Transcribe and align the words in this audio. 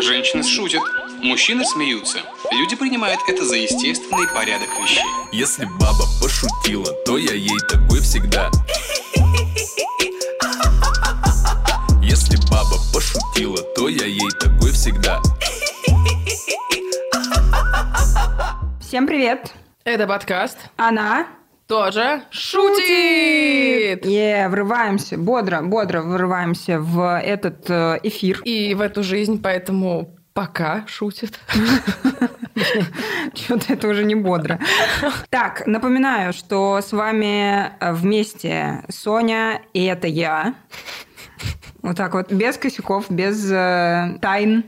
Женщины 0.00 0.42
шутят, 0.42 0.82
мужчины 1.22 1.64
смеются. 1.64 2.18
Люди 2.50 2.76
принимают 2.76 3.20
это 3.28 3.44
за 3.44 3.56
естественный 3.56 4.26
порядок 4.34 4.68
вещей. 4.80 5.04
Если 5.32 5.64
баба 5.64 6.04
пошутила, 6.20 6.92
то 7.04 7.16
я 7.16 7.32
ей 7.32 7.58
такой 7.70 8.00
всегда. 8.00 8.50
Если 12.02 12.36
баба 12.50 12.76
пошутила, 12.92 13.62
то 13.76 13.88
я 13.88 14.06
ей 14.06 14.30
такой 14.40 14.72
всегда. 14.72 15.20
Всем 18.80 19.06
привет! 19.06 19.52
Это 19.84 20.06
подкаст 20.06 20.58
Она 20.76 21.26
тоже 21.66 22.22
шутит! 22.30 24.04
Е, 24.04 24.48
врываемся, 24.48 25.16
бодро, 25.16 25.62
бодро 25.62 26.02
врываемся 26.02 26.78
в 26.78 27.18
этот 27.18 27.68
э, 27.70 28.00
эфир. 28.02 28.40
И 28.44 28.74
в 28.74 28.80
эту 28.80 29.02
жизнь, 29.02 29.40
поэтому 29.42 30.14
пока 30.34 30.84
шутит. 30.86 31.40
Что-то 33.34 33.72
это 33.72 33.88
уже 33.88 34.04
не 34.04 34.14
бодро. 34.14 34.58
Так, 35.30 35.66
напоминаю, 35.66 36.32
что 36.32 36.80
с 36.80 36.92
вами 36.92 37.70
э, 37.80 37.92
вместе 37.92 38.84
Соня, 38.88 39.62
и 39.72 39.84
это 39.84 40.06
я. 40.06 40.54
Вот 41.82 41.96
так 41.96 42.14
вот, 42.14 42.32
без 42.32 42.56
косяков, 42.56 43.10
без 43.10 43.50
э, 43.50 44.18
тайн. 44.20 44.64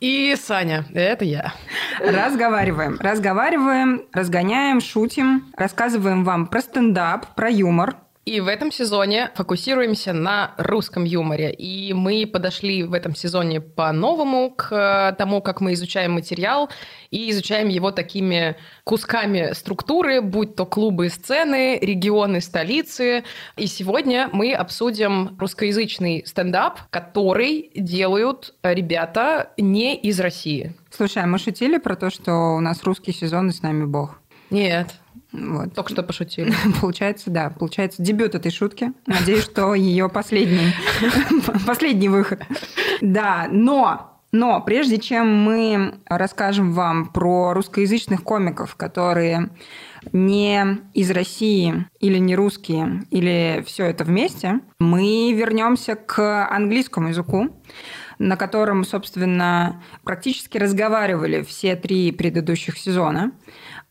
И 0.00 0.34
Саня, 0.34 0.86
это 0.94 1.26
я. 1.26 1.52
Разговариваем, 2.00 2.96
разговариваем, 2.98 4.02
разгоняем, 4.14 4.80
шутим, 4.80 5.52
рассказываем 5.54 6.24
вам 6.24 6.46
про 6.46 6.62
стендап, 6.62 7.34
про 7.34 7.50
юмор. 7.50 7.96
И 8.26 8.38
в 8.40 8.48
этом 8.48 8.70
сезоне 8.70 9.30
фокусируемся 9.34 10.12
на 10.12 10.54
русском 10.58 11.04
юморе. 11.04 11.52
И 11.52 11.94
мы 11.94 12.26
подошли 12.26 12.82
в 12.82 12.92
этом 12.92 13.14
сезоне 13.14 13.62
по-новому 13.62 14.50
к 14.50 15.16
тому, 15.18 15.40
как 15.40 15.62
мы 15.62 15.72
изучаем 15.72 16.12
материал 16.12 16.68
и 17.10 17.30
изучаем 17.30 17.68
его 17.68 17.92
такими 17.92 18.56
кусками 18.84 19.52
структуры, 19.54 20.20
будь 20.20 20.54
то 20.54 20.66
клубы 20.66 21.06
и 21.06 21.08
сцены, 21.08 21.78
регионы, 21.80 22.42
столицы. 22.42 23.24
И 23.56 23.66
сегодня 23.66 24.28
мы 24.32 24.52
обсудим 24.52 25.36
русскоязычный 25.38 26.22
стендап, 26.26 26.80
который 26.90 27.70
делают 27.74 28.54
ребята 28.62 29.50
не 29.56 29.96
из 29.96 30.20
России. 30.20 30.74
Слушай, 30.90 31.22
а 31.22 31.26
мы 31.26 31.38
шутили 31.38 31.78
про 31.78 31.96
то, 31.96 32.10
что 32.10 32.54
у 32.56 32.60
нас 32.60 32.82
русский 32.84 33.12
сезон 33.12 33.48
и 33.48 33.52
с 33.52 33.62
нами 33.62 33.86
Бог? 33.86 34.20
Нет, 34.50 34.99
Вот. 35.32 35.74
только 35.74 35.92
что 35.92 36.02
пошутили. 36.02 36.52
Получается, 36.80 37.30
да, 37.30 37.50
получается 37.50 38.02
дебют 38.02 38.34
этой 38.34 38.50
шутки. 38.50 38.92
Надеюсь, 39.06 39.44
что 39.44 39.74
ее 39.74 40.08
последний, 40.08 40.74
последний 41.66 42.08
выход. 42.08 42.42
Да, 43.00 43.48
но, 43.50 44.20
но 44.32 44.60
прежде 44.60 44.98
чем 44.98 45.32
мы 45.42 45.94
расскажем 46.06 46.72
вам 46.72 47.06
про 47.06 47.54
русскоязычных 47.54 48.22
комиков, 48.22 48.74
которые 48.74 49.50
не 50.12 50.78
из 50.94 51.10
России 51.10 51.86
или 52.00 52.18
не 52.18 52.34
русские, 52.34 53.04
или 53.10 53.62
все 53.66 53.86
это 53.86 54.04
вместе, 54.04 54.60
мы 54.78 55.32
вернемся 55.32 55.94
к 55.94 56.46
английскому 56.48 57.08
языку, 57.08 57.50
на 58.18 58.36
котором, 58.36 58.84
собственно, 58.84 59.82
практически 60.04 60.58
разговаривали 60.58 61.42
все 61.42 61.76
три 61.76 62.12
предыдущих 62.12 62.76
сезона. 62.76 63.32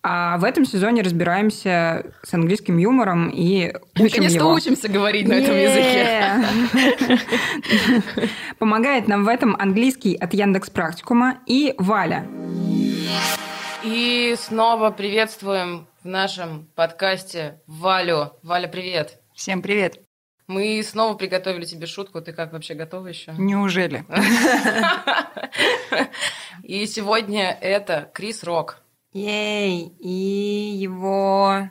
А 0.02 0.38
в 0.38 0.45
этом 0.45 0.64
сезоне 0.64 1.02
разбираемся 1.02 2.05
с 2.23 2.33
английским 2.33 2.78
юмором 2.78 3.30
и 3.30 3.73
учим 3.95 4.03
Наконец-то 4.05 4.39
его. 4.39 4.53
учимся 4.53 4.88
говорить 4.88 5.28
на 5.28 5.33
этом 5.33 5.58
языке. 5.58 6.36
языке. 7.03 8.30
Помогает 8.59 9.09
нам 9.09 9.25
в 9.25 9.27
этом 9.27 9.58
английский 9.59 10.16
от 10.16 10.33
Яндекс 10.33 10.70
Практикума 10.70 11.39
и 11.45 11.75
Валя. 11.77 12.25
И 13.83 14.36
снова 14.39 14.92
приветствуем 14.92 15.86
в 16.02 16.08
нашем 16.08 16.70
подкасте 16.75 17.59
Валю. 17.67 18.32
Валя, 18.42 18.70
привет. 18.70 19.20
Всем 19.36 19.61
привет. 19.61 19.99
Мы 20.48 20.82
снова 20.82 21.15
приготовили 21.15 21.65
тебе 21.65 21.88
шутку. 21.88 22.21
Ты 22.21 22.32
как 22.32 22.54
вообще 22.54 22.73
готова 22.73 23.08
еще? 23.08 23.33
Неужели? 23.38 24.05
И 26.64 26.86
сегодня 26.88 27.58
это 27.59 28.09
Крис 28.14 28.43
Рок. 28.45 28.82
Ей, 29.11 29.87
и 29.99 30.77
его 30.77 31.70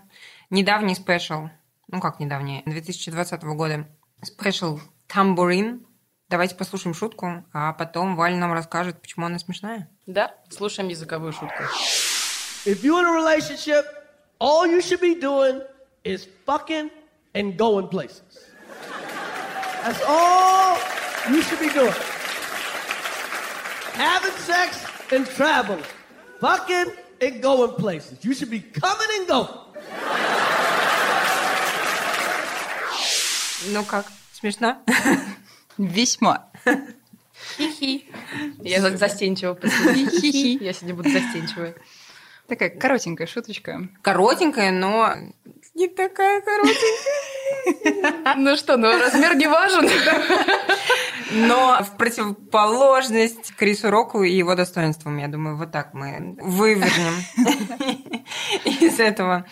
недавний 0.51 0.97
special, 0.97 1.49
ну 1.87 2.01
как 2.01 2.19
недавний, 2.19 2.63
2020 2.67 3.43
года, 3.45 3.87
special 4.23 4.81
Tamborine. 5.07 5.87
Давайте 6.29 6.57
послушаем 6.57 6.95
шутку, 6.95 7.45
а 7.53 7.73
потом 7.73 8.17
Валя 8.17 8.37
нам 8.37 8.53
расскажет, 8.53 9.01
почему 9.01 9.27
она 9.27 9.39
смешная. 9.39 9.89
Да, 10.07 10.35
слушаем 10.51 10.89
языковую 10.89 11.33
шутку. 11.33 11.63
If 12.67 12.83
you're 12.83 13.01
in 13.01 13.07
a 13.07 13.13
relationship, 13.13 13.87
all 14.41 14.67
you 14.67 14.81
should 14.83 15.01
be 15.01 15.15
doing 15.15 15.63
is 16.05 16.29
fucking 16.45 16.91
and 17.35 17.57
going 17.57 17.89
places. 17.89 18.21
That's 19.85 20.03
all 20.07 20.77
you 21.31 21.41
should 21.43 21.61
be 21.61 21.71
doing. 21.73 21.95
Having 23.95 24.37
sex 24.39 24.85
and 25.13 25.25
traveling. 25.25 25.85
Fucking 26.41 26.93
and 27.21 27.43
going 27.43 27.73
places. 27.77 28.19
You 28.25 28.35
should 28.35 28.51
be 28.51 28.61
coming 28.61 29.09
and 29.19 29.27
going. 29.29 29.49
Ну 33.73 33.85
как, 33.85 34.07
смешно? 34.33 34.79
Весьма. 35.79 36.49
Я 38.61 38.81
за- 38.81 38.97
застенчиво 38.97 39.55
посмотрю. 39.55 40.07
Я 40.65 40.73
сегодня 40.73 40.95
буду 40.95 41.11
застенчивой. 41.11 41.75
Такая 42.49 42.71
коротенькая 42.71 43.27
шуточка. 43.27 43.89
Коротенькая, 44.03 44.71
но 44.71 45.15
не 45.75 45.89
такая 45.89 46.41
коротенькая. 46.41 48.35
Ну 48.37 48.57
что, 48.57 48.77
ну 48.77 48.89
размер 48.99 49.35
не 49.37 49.47
важен. 49.47 49.89
Но 51.31 51.83
в 51.83 51.97
противоположность 51.97 53.55
Крису 53.57 53.91
Року 53.91 54.23
и 54.23 54.33
его 54.33 54.55
достоинствам, 54.55 55.19
я 55.19 55.29
думаю, 55.29 55.57
вот 55.57 55.73
так 55.73 55.93
мы 55.93 56.37
вывернем 56.41 57.15
из 58.65 58.99
этого. 58.99 59.45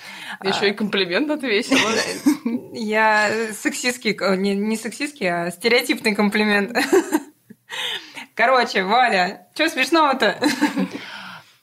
Еще 0.42 0.70
и 0.70 0.72
комплимент 0.72 1.31
отвесила. 1.31 1.91
Я 2.72 3.31
сексистский, 3.53 4.16
э, 4.19 4.36
не, 4.36 4.54
не 4.54 4.76
сексистский, 4.76 5.26
а 5.26 5.50
стереотипный 5.50 6.15
комплимент. 6.15 6.76
Короче, 8.34 8.84
Валя, 8.84 9.48
что 9.54 9.69
смешного-то? 9.69 10.38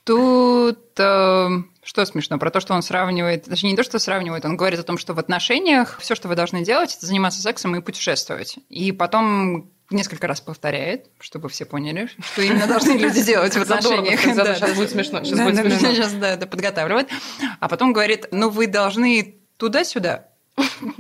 Тут 0.03 0.99
э, 0.99 1.47
что 1.83 2.05
смешно? 2.05 2.37
Про 2.39 2.49
то, 2.49 2.59
что 2.59 2.73
он 2.73 2.81
сравнивает... 2.81 3.45
Точнее, 3.45 3.71
не 3.71 3.77
то, 3.77 3.83
что 3.83 3.99
сравнивает, 3.99 4.45
он 4.45 4.57
говорит 4.57 4.79
о 4.79 4.83
том, 4.83 4.97
что 4.97 5.13
в 5.13 5.19
отношениях 5.19 5.97
все, 5.99 6.15
что 6.15 6.27
вы 6.27 6.35
должны 6.35 6.63
делать, 6.63 6.95
это 6.95 7.05
заниматься 7.05 7.41
сексом 7.41 7.75
и 7.75 7.81
путешествовать. 7.81 8.57
И 8.69 8.91
потом 8.91 9.69
несколько 9.89 10.27
раз 10.27 10.41
повторяет, 10.41 11.07
чтобы 11.19 11.49
все 11.49 11.65
поняли, 11.65 12.09
что 12.33 12.41
именно 12.41 12.67
должны 12.67 12.93
люди 12.93 13.23
делать 13.23 13.55
в 13.55 13.61
отношениях. 13.61 14.19
Сейчас 14.21 14.75
будет 14.75 14.89
смешно. 14.91 15.23
Сейчас 15.23 15.39
будет 15.39 15.55
смешно. 15.59 15.93
Сейчас, 15.93 16.13
да, 16.13 16.37
подготавливает. 16.37 17.09
А 17.59 17.67
потом 17.67 17.93
говорит, 17.93 18.27
ну, 18.31 18.49
вы 18.49 18.67
должны 18.67 19.35
туда-сюда, 19.57 20.27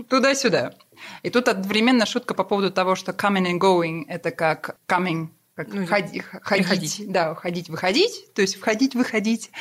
туда-сюда. 0.09 0.73
И 1.21 1.29
тут 1.29 1.47
одновременно 1.47 2.05
шутка 2.05 2.33
по 2.33 2.43
поводу 2.43 2.71
того, 2.71 2.95
что 2.95 3.11
coming 3.11 3.51
and 3.51 3.59
going– 3.59 4.05
это 4.07 4.31
как 4.31 4.77
coming, 4.87 5.29
как 5.55 5.67
Ну, 5.73 5.85
ходи- 5.85 6.19
ходить, 6.41 6.67
приходить. 6.67 7.11
да, 7.11 7.35
ходить, 7.35 7.69
выходить, 7.69 8.33
то 8.33 8.41
есть 8.41 8.55
входить, 8.57 8.95
выходить. 8.95 9.51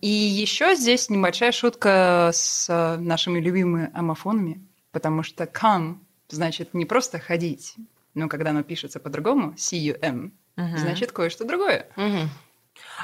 И 0.00 0.08
еще 0.08 0.74
здесь 0.76 1.10
небольшая 1.10 1.52
шутка 1.52 2.30
с 2.32 2.66
э, 2.68 2.96
нашими 2.96 3.38
любимыми 3.38 3.90
амофонами, 3.92 4.64
потому 4.92 5.22
что 5.22 5.44
come 5.44 5.98
значит 6.30 6.74
не 6.74 6.84
просто 6.86 7.18
ходить, 7.18 7.74
но 8.18 8.28
когда 8.28 8.50
оно 8.50 8.62
пишется 8.62 8.98
по-другому, 9.00 9.54
C-U-M, 9.56 10.32
значит 10.56 11.12
кое-что 11.12 11.44
другое. 11.44 11.88
Мгм. 11.96 12.28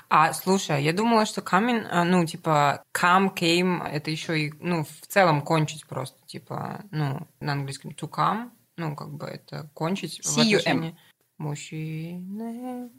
А, 0.08 0.32
слушай, 0.32 0.82
я 0.82 0.92
думала, 0.92 1.24
что 1.26 1.40
coming, 1.40 1.86
а, 1.90 2.04
ну, 2.04 2.26
типа, 2.26 2.82
come, 2.92 3.34
came, 3.34 3.86
это 3.86 4.10
еще 4.10 4.38
и, 4.38 4.54
ну, 4.60 4.84
в 4.84 5.06
целом 5.06 5.42
кончить 5.42 5.86
просто, 5.86 6.18
типа, 6.26 6.84
ну, 6.90 7.26
на 7.40 7.52
английском 7.52 7.92
to 7.92 8.08
come, 8.08 8.50
ну, 8.76 8.94
как 8.96 9.10
бы 9.10 9.26
это 9.26 9.70
кончить 9.74 10.20
в 10.20 10.26
C-U-M. 10.26 10.58
отношении 10.58 10.98
мужчины. 11.38 12.90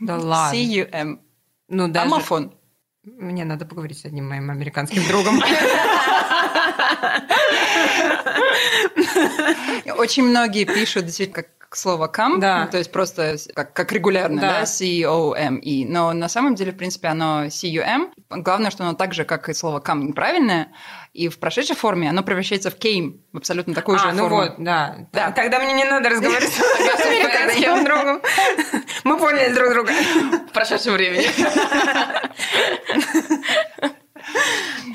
Да 0.00 0.18
ладно. 0.18 0.58
C-U-M. 0.58 1.20
Ну, 1.68 1.88
даже... 1.88 2.06
Амофон. 2.06 2.54
Мне 3.04 3.44
надо 3.44 3.66
поговорить 3.66 3.98
с 3.98 4.04
одним 4.04 4.28
моим 4.28 4.50
американским 4.50 5.02
другом. 5.08 5.40
Очень 9.96 10.24
многие 10.24 10.64
пишут 10.64 11.04
действительно 11.06 11.44
как 11.44 11.76
слово 11.76 12.06
come, 12.14 12.38
Да. 12.38 12.66
то 12.66 12.76
есть 12.76 12.92
просто 12.92 13.36
как, 13.54 13.72
как 13.72 13.92
регулярно, 13.92 14.40
Да. 14.42 14.60
да, 14.60 14.66
C-O-M-E. 14.66 15.86
Но 15.88 16.12
на 16.12 16.28
самом 16.28 16.54
деле, 16.54 16.72
в 16.72 16.76
принципе, 16.76 17.08
оно 17.08 17.48
C-U-M. 17.48 18.12
Главное, 18.28 18.70
что 18.70 18.84
оно 18.84 18.92
так 18.92 19.14
же, 19.14 19.24
как 19.24 19.48
и 19.48 19.54
слово 19.54 19.80
come, 19.80 20.02
неправильное. 20.08 20.68
И 21.14 21.28
в 21.28 21.38
прошедшей 21.38 21.74
форме 21.76 22.10
оно 22.10 22.22
превращается 22.22 22.70
в 22.70 22.76
came, 22.78 23.20
в 23.32 23.38
абсолютно 23.38 23.72
такую 23.74 23.98
же 23.98 24.06
а, 24.08 24.12
ну 24.12 24.24
форму. 24.28 24.36
вот, 24.36 24.54
да. 24.58 24.96
Да. 25.12 25.30
Тогда 25.30 25.60
мне 25.60 25.72
не 25.72 25.84
надо 25.84 26.10
разговаривать 26.10 26.52
с 26.52 26.58
друг 27.64 27.84
другом. 27.84 28.22
Мы 29.04 29.16
поняли 29.18 29.54
друг 29.54 29.70
друга. 29.70 29.92
В 30.48 30.52
прошедшем 30.52 30.92
времени. 30.94 31.26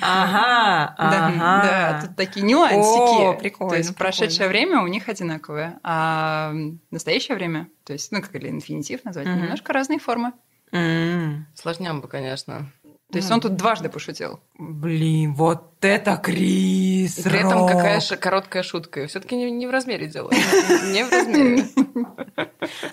Ага, 0.02 0.96
Да, 0.98 1.28
ага. 1.28 1.62
да, 1.64 2.02
тут 2.06 2.16
такие 2.16 2.46
нюансики. 2.46 3.24
О, 3.26 3.34
прикольно, 3.34 3.72
То 3.72 3.78
есть 3.78 3.90
прикольно. 3.90 3.98
прошедшее 4.12 4.50
время 4.50 4.82
у 4.82 4.88
них 4.88 5.10
одинаковое, 5.10 5.80
а 5.84 6.54
настоящее 6.92 7.36
время, 7.36 7.68
то 7.84 7.94
есть, 7.94 8.12
ну, 8.12 8.22
как 8.22 8.36
или 8.36 8.50
инфинитив 8.50 9.04
назвать, 9.06 9.28
немножко 9.28 9.74
разные 9.74 10.00
формы. 10.00 10.34
М, 10.72 11.48
Сложням 11.56 12.02
бы, 12.02 12.08
конечно. 12.08 12.72
То 13.10 13.20
есть 13.20 13.32
он 13.32 13.40
тут 13.40 13.56
дважды 13.56 13.88
пошутил. 13.88 14.42
Блин, 14.60 15.34
вот 15.34 15.76
это 15.80 16.18
Крис 16.18 17.18
И 17.20 17.24
при 17.24 17.40
этом 17.40 17.60
Рок. 17.60 17.72
какая 17.72 18.02
ш- 18.02 18.18
короткая 18.18 18.64
шутка. 18.64 19.08
Все-таки 19.08 19.38
не, 19.38 19.50
не 19.50 19.66
в 19.66 19.70
размере 19.72 20.08
дело. 20.08 20.30
Не 20.92 21.06
в 21.06 21.12
размере. 21.12 21.66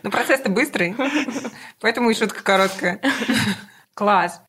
Ну, 0.05 0.11
процесс-то 0.13 0.51
быстрый, 0.51 0.95
поэтому 1.81 2.11
и 2.11 2.15
шутка 2.15 2.45
короткая. 2.45 3.01
Класс. 3.95 4.41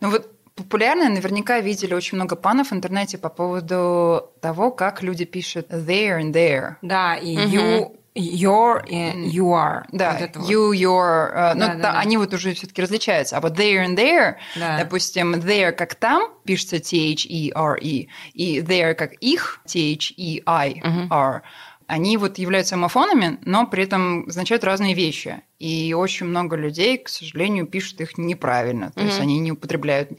Ну 0.00 0.08
вот 0.10 0.31
популярно, 0.54 1.08
наверняка 1.08 1.60
видели 1.60 1.94
очень 1.94 2.16
много 2.16 2.36
панов 2.36 2.70
в 2.70 2.72
интернете 2.74 3.18
по 3.18 3.28
поводу 3.28 4.30
того, 4.40 4.70
как 4.70 5.02
люди 5.02 5.24
пишут 5.24 5.70
there 5.70 6.20
and 6.20 6.32
there. 6.32 6.74
Да, 6.82 7.16
и 7.16 7.34
you, 7.36 7.96
your 8.14 8.84
и 8.86 8.96
you 9.34 9.46
are. 9.54 9.84
Да, 9.92 10.16
Вот 10.20 10.36
вот. 10.36 10.50
you, 10.50 10.70
your, 10.72 11.30
э, 11.32 11.54
ну, 11.54 11.60
Да, 11.60 11.66
та- 11.68 11.74
да, 11.74 11.92
да. 11.92 11.98
они 12.00 12.18
вот 12.18 12.34
уже 12.34 12.52
все-таки 12.54 12.82
различаются. 12.82 13.38
А 13.38 13.40
вот 13.40 13.58
there 13.58 13.86
and 13.86 13.96
there, 13.96 14.34
Да. 14.56 14.76
допустим, 14.78 15.34
there 15.36 15.72
как 15.72 15.94
там 15.94 16.28
пишется 16.44 16.78
T-H-E-R-E, 16.80 18.06
и 18.34 18.58
there 18.60 18.94
как 18.94 19.14
их 19.14 19.60
T-H-E-I-R, 19.66 21.42
они 21.86 22.16
вот 22.16 22.38
являются 22.38 22.74
homофонами, 22.76 23.38
но 23.44 23.66
при 23.66 23.84
этом 23.84 24.26
означают 24.28 24.64
разные 24.64 24.94
вещи. 24.94 25.42
И 25.58 25.94
очень 25.94 26.26
много 26.26 26.56
людей, 26.56 26.98
к 26.98 27.08
сожалению, 27.08 27.66
пишут 27.66 28.00
их 28.00 28.18
неправильно. 28.18 28.90
То 28.90 29.00
есть 29.02 29.14
Мгм. 29.16 29.22
они 29.22 29.38
не 29.38 29.52
употребляют 29.52 30.10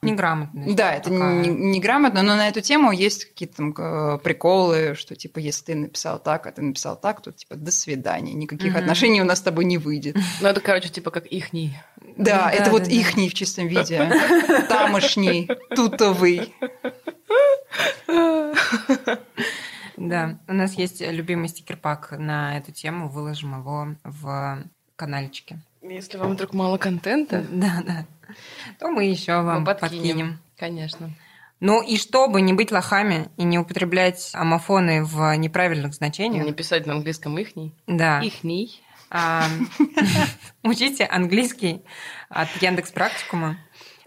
Неграмотность. 0.00 0.74
Да, 0.76 0.94
это 0.94 1.10
такая. 1.10 1.40
не- 1.42 1.48
неграмотно, 1.48 2.22
но 2.22 2.34
на 2.34 2.48
эту 2.48 2.60
тему 2.60 2.90
есть 2.92 3.24
какие-то 3.26 3.56
там 3.58 3.74
э, 3.76 4.18
приколы, 4.18 4.94
что 4.96 5.14
типа, 5.14 5.38
если 5.38 5.64
ты 5.64 5.74
написал 5.76 6.18
так, 6.20 6.46
а 6.46 6.52
ты 6.52 6.60
написал 6.62 6.96
так, 7.00 7.20
то 7.22 7.30
типа 7.32 7.54
до 7.56 7.70
свидания, 7.70 8.32
никаких 8.32 8.72
Мгм. 8.72 8.80
отношений 8.82 9.20
у 9.22 9.24
нас 9.24 9.38
с 9.38 9.42
тобой 9.42 9.64
не 9.64 9.78
выйдет. 9.78 10.16
Ну, 10.40 10.48
это, 10.48 10.60
короче, 10.60 10.88
типа 10.88 11.10
как 11.10 11.26
ихний. 11.26 11.76
Да, 12.16 12.42
Да, 12.46 12.50
это 12.50 12.64
да, 12.66 12.70
вот 12.72 12.82
да. 12.84 12.90
ихний 12.90 13.28
в 13.28 13.34
чистом 13.34 13.68
виде, 13.68 14.10
тамошний, 14.68 15.48
тутовый. 15.76 16.52
Да, 19.96 20.38
у 20.48 20.52
нас 20.52 20.74
есть 20.74 21.00
любимый 21.00 21.48
стикер-пак 21.48 22.12
на 22.18 22.56
эту 22.56 22.72
тему, 22.72 23.08
выложим 23.08 23.58
его 23.58 23.94
в 24.04 24.64
каналчике. 24.96 25.58
Если 25.82 26.16
вам 26.18 26.32
вдруг 26.34 26.54
мало 26.54 26.78
контента, 26.78 27.44
Да, 27.50 27.82
да. 27.84 28.06
То 28.78 28.88
мы 28.90 29.04
еще 29.04 29.40
вам 29.42 29.60
мы 29.60 29.64
подкинем. 29.66 29.90
подкинем. 30.00 30.38
Конечно. 30.56 31.10
Ну 31.60 31.82
и 31.82 31.96
чтобы 31.96 32.40
не 32.40 32.52
быть 32.52 32.72
лохами 32.72 33.28
и 33.36 33.44
не 33.44 33.58
употреблять 33.58 34.30
амофоны 34.34 35.04
в 35.04 35.36
неправильных 35.36 35.94
значениях, 35.94 36.44
Не 36.44 36.52
писать 36.52 36.86
на 36.86 36.94
английском 36.94 37.36
ихний. 37.38 37.74
да, 37.86 38.20
Ихний. 38.20 38.82
а, 39.10 39.44
учите 40.62 41.04
английский 41.04 41.82
от 42.28 42.48
Яндекс 42.60 42.90
Практикума. 42.92 43.58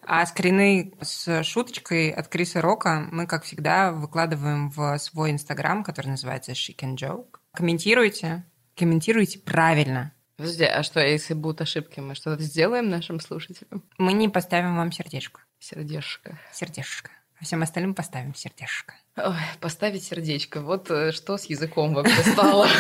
А 0.08 0.26
скрины 0.26 0.94
с 1.02 1.44
шуточкой 1.44 2.12
от 2.12 2.28
Криса 2.28 2.62
Рока 2.62 3.08
мы, 3.12 3.26
как 3.26 3.44
всегда, 3.44 3.92
выкладываем 3.92 4.70
в 4.70 4.98
свой 5.00 5.32
инстаграм, 5.32 5.84
который 5.84 6.08
называется 6.08 6.52
Chic 6.52 6.78
and 6.78 6.96
Joke. 6.96 7.40
Комментируйте, 7.54 8.46
комментируйте 8.76 9.40
правильно. 9.40 10.14
Подожди, 10.38 10.66
а 10.66 10.84
что, 10.84 11.00
если 11.00 11.34
будут 11.34 11.62
ошибки, 11.62 12.02
мы 12.02 12.14
что-то 12.14 12.44
сделаем 12.44 12.90
нашим 12.90 13.20
слушателям? 13.20 13.84
Мы 13.98 14.14
не 14.14 14.30
поставим 14.30 14.76
вам 14.76 14.92
сердечко. 14.92 15.42
Сердечко. 15.60 16.38
Сердечко. 16.52 17.10
А 17.40 17.46
всем 17.46 17.64
остальным 17.64 17.96
поставим 17.96 18.36
сердечко. 18.36 18.94
Ой, 19.18 19.36
поставить 19.60 20.04
сердечко. 20.04 20.62
Вот 20.62 20.92
э, 20.92 21.12
что 21.14 21.38
с 21.38 21.46
языком 21.46 21.94
вообще 21.94 22.22
стало. 22.32 22.68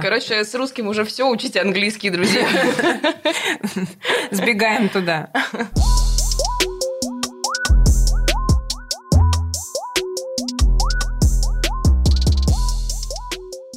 Короче, 0.00 0.44
с 0.44 0.54
русским 0.54 0.88
уже 0.88 1.04
все, 1.04 1.28
учите 1.28 1.60
английский, 1.60 2.10
друзья. 2.10 2.46
Сбегаем 4.30 4.88
туда. 4.88 5.30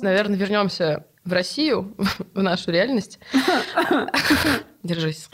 Наверное, 0.01 0.37
вернемся 0.37 1.05
в 1.23 1.33
Россию, 1.33 1.95
в 2.33 2.41
нашу 2.41 2.71
реальность. 2.71 3.19
Держись. 4.83 5.29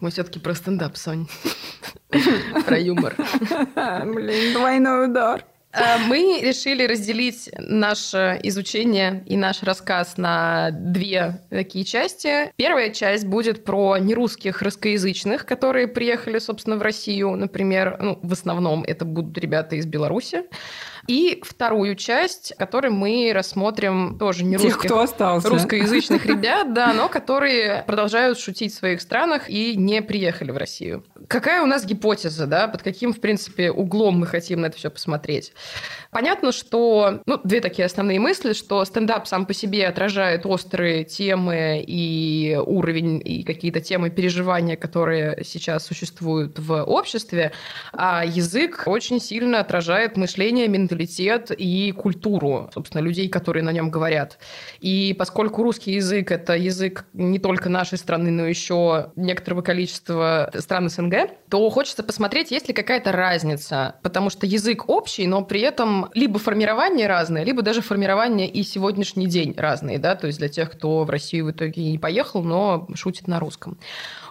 Мы 0.00 0.10
все-таки 0.10 0.38
про 0.38 0.54
стендап, 0.54 0.96
Сонь. 0.96 1.26
Про 2.66 2.78
юмор. 2.78 3.16
Блин, 3.16 4.52
двойной 4.52 5.06
удар. 5.06 5.44
А, 5.78 5.98
Мы 5.98 6.40
решили 6.42 6.86
разделить 6.86 7.50
наше 7.58 8.40
изучение 8.42 9.22
и 9.26 9.36
наш 9.36 9.62
рассказ 9.62 10.16
на 10.16 10.70
две 10.70 11.42
такие 11.50 11.84
части. 11.84 12.50
Первая 12.56 12.90
часть 12.90 13.26
будет 13.26 13.62
про 13.62 13.98
нерусских 13.98 14.62
русскоязычных, 14.62 15.44
которые 15.44 15.86
приехали, 15.86 16.38
собственно, 16.38 16.76
в 16.76 16.82
Россию, 16.82 17.36
например. 17.36 17.98
Ну, 18.00 18.18
в 18.22 18.32
основном 18.32 18.84
это 18.84 19.04
будут 19.04 19.36
ребята 19.36 19.76
из 19.76 19.84
Беларуси. 19.84 20.44
И 21.06 21.40
вторую 21.44 21.94
часть, 21.96 22.52
в 22.54 22.58
которой 22.58 22.90
мы 22.90 23.30
рассмотрим 23.34 24.16
тоже 24.18 24.40
Тех, 24.40 24.48
нерусских 24.48 24.78
кто 24.78 25.00
остался. 25.00 25.48
русскоязычных 25.48 26.26
ребят, 26.26 26.72
да, 26.72 26.92
но 26.92 27.08
которые 27.08 27.84
продолжают 27.86 28.38
шутить 28.38 28.72
в 28.72 28.76
своих 28.76 29.00
странах 29.00 29.48
и 29.48 29.76
не 29.76 30.02
приехали 30.02 30.50
в 30.50 30.56
Россию. 30.56 31.04
Какая 31.28 31.62
у 31.62 31.66
нас 31.66 31.84
гипотеза, 31.84 32.46
да, 32.46 32.68
под 32.68 32.82
каким, 32.82 33.12
в 33.12 33.20
принципе, 33.20 33.70
углом 33.70 34.18
мы 34.20 34.26
хотим 34.26 34.60
на 34.60 34.66
это 34.66 34.76
все 34.76 34.90
посмотреть? 34.90 35.52
Понятно, 36.16 36.50
что, 36.50 37.20
ну, 37.26 37.38
две 37.44 37.60
такие 37.60 37.84
основные 37.84 38.18
мысли, 38.18 38.54
что 38.54 38.82
стендап 38.86 39.26
сам 39.26 39.44
по 39.44 39.52
себе 39.52 39.86
отражает 39.86 40.46
острые 40.46 41.04
темы 41.04 41.84
и 41.86 42.58
уровень, 42.58 43.20
и 43.22 43.42
какие-то 43.42 43.82
темы 43.82 44.08
переживания, 44.08 44.76
которые 44.76 45.44
сейчас 45.44 45.84
существуют 45.84 46.58
в 46.58 46.82
обществе, 46.84 47.52
а 47.92 48.24
язык 48.24 48.84
очень 48.86 49.20
сильно 49.20 49.60
отражает 49.60 50.16
мышление, 50.16 50.68
менталитет 50.68 51.50
и 51.50 51.92
культуру, 51.92 52.70
собственно, 52.72 53.02
людей, 53.02 53.28
которые 53.28 53.62
на 53.62 53.72
нем 53.72 53.90
говорят. 53.90 54.38
И 54.80 55.14
поскольку 55.18 55.64
русский 55.64 55.92
язык– 55.92 56.30
это 56.32 56.56
язык 56.56 57.04
не 57.12 57.38
только 57.38 57.68
нашей 57.68 57.98
страны, 57.98 58.30
но 58.30 58.46
еще 58.46 59.12
некоторого 59.16 59.60
количества 59.60 60.50
стран 60.54 60.88
СНГ, 60.88 61.28
то 61.50 61.68
хочется 61.68 62.02
посмотреть, 62.02 62.52
есть 62.52 62.68
ли 62.68 62.72
какая-то 62.72 63.12
разница, 63.12 63.96
потому 64.02 64.30
что 64.30 64.46
язык 64.46 64.88
общий, 64.88 65.26
но 65.26 65.44
при 65.44 65.60
этом 65.60 66.05
либо 66.14 66.38
формирование 66.38 67.06
разное, 67.06 67.44
либо 67.44 67.62
даже 67.62 67.82
формирование 67.82 68.48
и 68.48 68.62
сегодняшний 68.62 69.26
день 69.26 69.54
разные, 69.56 69.98
да, 69.98 70.14
то 70.14 70.26
есть 70.26 70.38
для 70.38 70.48
тех, 70.48 70.70
кто 70.72 71.04
в 71.04 71.10
Россию 71.10 71.46
в 71.46 71.50
итоге 71.50 71.90
не 71.90 71.98
поехал, 71.98 72.42
но 72.42 72.88
шутит 72.94 73.28
на 73.28 73.40
русском. 73.40 73.78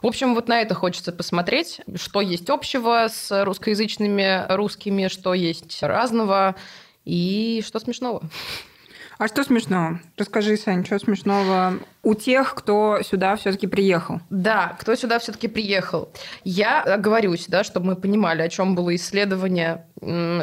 В 0.01 0.07
общем, 0.07 0.35
вот 0.35 0.47
на 0.47 0.61
это 0.61 0.75
хочется 0.75 1.11
посмотреть, 1.11 1.81
что 1.95 2.21
есть 2.21 2.49
общего 2.49 3.07
с 3.09 3.43
русскоязычными 3.43 4.45
русскими, 4.49 5.07
что 5.07 5.33
есть 5.33 5.81
разного 5.81 6.55
и 7.05 7.63
что 7.65 7.79
смешного. 7.79 8.21
А 9.17 9.27
что 9.27 9.43
смешного? 9.43 10.01
Расскажи, 10.17 10.57
Сань, 10.57 10.85
что 10.85 10.99
смешного 10.99 11.75
у 12.05 12.13
тех, 12.13 12.53
кто 12.53 13.01
сюда 13.01 13.35
все-таки 13.35 13.65
приехал? 13.65 14.21
Да, 14.29 14.77
кто 14.79 14.95
сюда 14.95 15.17
все-таки 15.17 15.47
приехал. 15.47 16.13
Я 16.43 16.83
оговорюсь, 16.83 17.47
да, 17.47 17.63
чтобы 17.63 17.87
мы 17.87 17.95
понимали, 17.95 18.43
о 18.43 18.47
чем 18.47 18.75
было 18.75 18.95
исследование, 18.95 19.87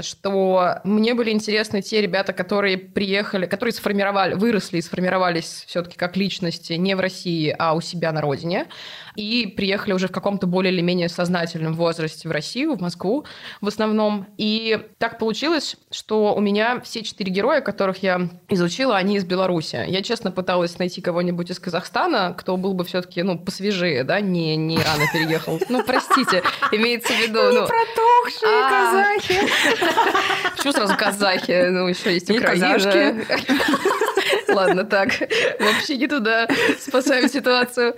что 0.03 0.81
мне 0.83 1.15
были 1.15 1.31
интересны 1.31 1.81
те 1.81 2.01
ребята, 2.01 2.33
которые 2.33 2.79
приехали, 2.79 3.47
которые 3.47 3.73
сформировали, 3.73 4.35
выросли 4.35 4.79
и 4.79 4.83
сформировались 4.83 5.65
все-таки 5.69 5.97
как 5.97 6.17
личности 6.17 6.73
не 6.73 6.97
в 6.97 7.01
России, 7.01 7.55
а 7.57 7.75
у 7.75 7.81
себя 7.81 8.11
на 8.11 8.21
родине, 8.21 8.67
и 9.15 9.47
приехали 9.47 9.93
уже 9.93 10.09
в 10.09 10.13
каком-то 10.13 10.49
более 10.49 10.73
или 10.73 10.81
менее 10.81 11.09
сознательном 11.09 11.75
возрасте 11.75 12.29
в 12.29 12.33
Россию, 12.33 12.75
в 12.75 12.81
Москву 12.81 13.25
в 13.61 13.69
основном. 13.69 14.27
И 14.37 14.81
так 14.99 15.19
получилось, 15.21 15.77
что 15.93 16.35
у 16.35 16.41
меня 16.41 16.81
все 16.81 17.03
четыре 17.03 17.31
героя, 17.31 17.61
которых 17.61 18.03
я 18.03 18.29
изучила, 18.49 18.97
они 18.97 19.17
из 19.17 19.25
Беларуси. 19.25 19.85
Я, 19.87 20.03
честно, 20.03 20.33
пыталась 20.33 20.77
найти 20.79 21.01
кого-нибудь 21.01 21.52
из 21.53 21.59
Казахстана, 21.59 22.35
кто 22.37 22.57
был 22.57 22.75
бы 22.75 22.85
все-таки, 22.85 23.23
ну, 23.23 23.39
посвежее, 23.39 24.05
да, 24.05 24.21
не, 24.21 24.57
не 24.57 24.77
рано 24.77 25.05
переехал. 25.13 25.61
Ну, 25.69 25.83
простите, 25.85 26.43
имеется 26.73 27.13
в 27.13 27.19
виду... 27.19 27.51
Не 27.51 27.61
ну, 27.61 27.67
протухшие 27.67 28.53
А. 28.53 28.71
казахи. 28.71 29.41
Почему 30.57 30.73
сразу 30.73 30.97
казахи? 30.97 31.69
Ну, 31.69 31.89
еще 31.89 32.13
есть 32.13 32.31
И 32.31 32.39
казашки. 32.39 33.27
Ладно, 34.49 34.85
так. 34.85 35.11
Вообще 35.61 35.97
не 35.97 36.07
туда. 36.07 36.47
Спасаем 36.79 37.29
ситуацию. 37.29 37.95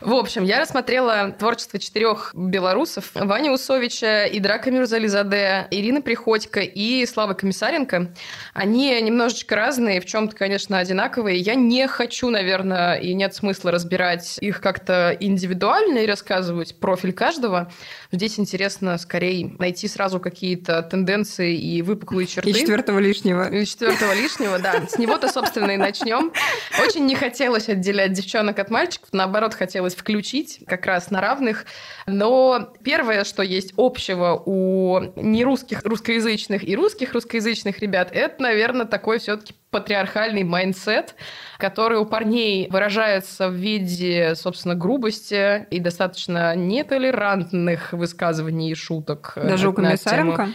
В 0.00 0.14
общем, 0.14 0.44
я 0.44 0.60
рассмотрела 0.60 1.32
творчество 1.38 1.78
четырех 1.78 2.32
белорусов. 2.34 3.10
Вани 3.14 3.50
Усовича, 3.50 4.26
Идрака 4.26 4.70
Мирзализаде, 4.70 5.68
Ирины 5.70 6.02
Приходько 6.02 6.60
и 6.60 7.06
Славы 7.06 7.34
Комиссаренко. 7.34 8.12
Они 8.54 9.00
немножечко 9.00 9.56
разные, 9.56 10.00
в 10.00 10.06
чем-то, 10.06 10.36
конечно, 10.36 10.78
одинаковые. 10.78 11.38
Я 11.38 11.54
не 11.54 11.86
хочу, 11.86 12.30
наверное, 12.30 12.91
и 12.96 13.14
нет 13.14 13.34
смысла 13.34 13.70
разбирать 13.70 14.38
их 14.40 14.60
как-то 14.60 15.16
индивидуально 15.18 15.98
и 15.98 16.06
рассказывать 16.06 16.76
профиль 16.78 17.12
каждого. 17.12 17.70
Здесь 18.10 18.38
интересно 18.38 18.98
скорее 18.98 19.54
найти 19.58 19.88
сразу 19.88 20.20
какие-то 20.20 20.82
тенденции 20.82 21.56
и 21.56 21.82
выпуклые 21.82 22.26
черты. 22.26 22.50
И 22.50 22.54
четвертого 22.54 22.98
лишнего. 22.98 23.48
И 23.48 23.64
четвертого 23.64 24.12
лишнего, 24.12 24.58
да. 24.58 24.86
С 24.88 24.98
него-то, 24.98 25.28
собственно, 25.28 25.72
и 25.72 25.76
начнем. 25.76 26.32
Очень 26.82 27.06
не 27.06 27.14
хотелось 27.14 27.68
отделять 27.68 28.12
девчонок 28.12 28.58
от 28.58 28.70
мальчиков, 28.70 29.08
наоборот, 29.12 29.54
хотелось 29.54 29.94
включить 29.94 30.60
как 30.66 30.86
раз 30.86 31.10
на 31.10 31.20
равных. 31.20 31.66
Но 32.06 32.72
первое, 32.82 33.24
что 33.24 33.42
есть 33.42 33.74
общего 33.76 34.42
у 34.44 35.00
нерусских 35.16 35.82
русскоязычных 35.84 36.66
и 36.66 36.76
русских 36.76 37.12
русскоязычных 37.12 37.78
ребят, 37.80 38.10
это, 38.12 38.42
наверное, 38.42 38.86
такой 38.86 39.18
все-таки 39.18 39.54
патриархальный 39.72 40.44
mindset, 40.44 41.16
который 41.58 41.98
у 41.98 42.04
парней 42.04 42.68
выражается 42.70 43.48
в 43.48 43.54
виде, 43.54 44.34
собственно, 44.36 44.76
грубости 44.76 45.66
и 45.70 45.80
достаточно 45.80 46.54
нетолерантных 46.54 47.92
высказываний 47.92 48.70
и 48.70 48.74
шуток. 48.74 49.32
Даже 49.34 49.70
у 49.70 49.72
на 49.72 49.96
тему- 49.96 50.54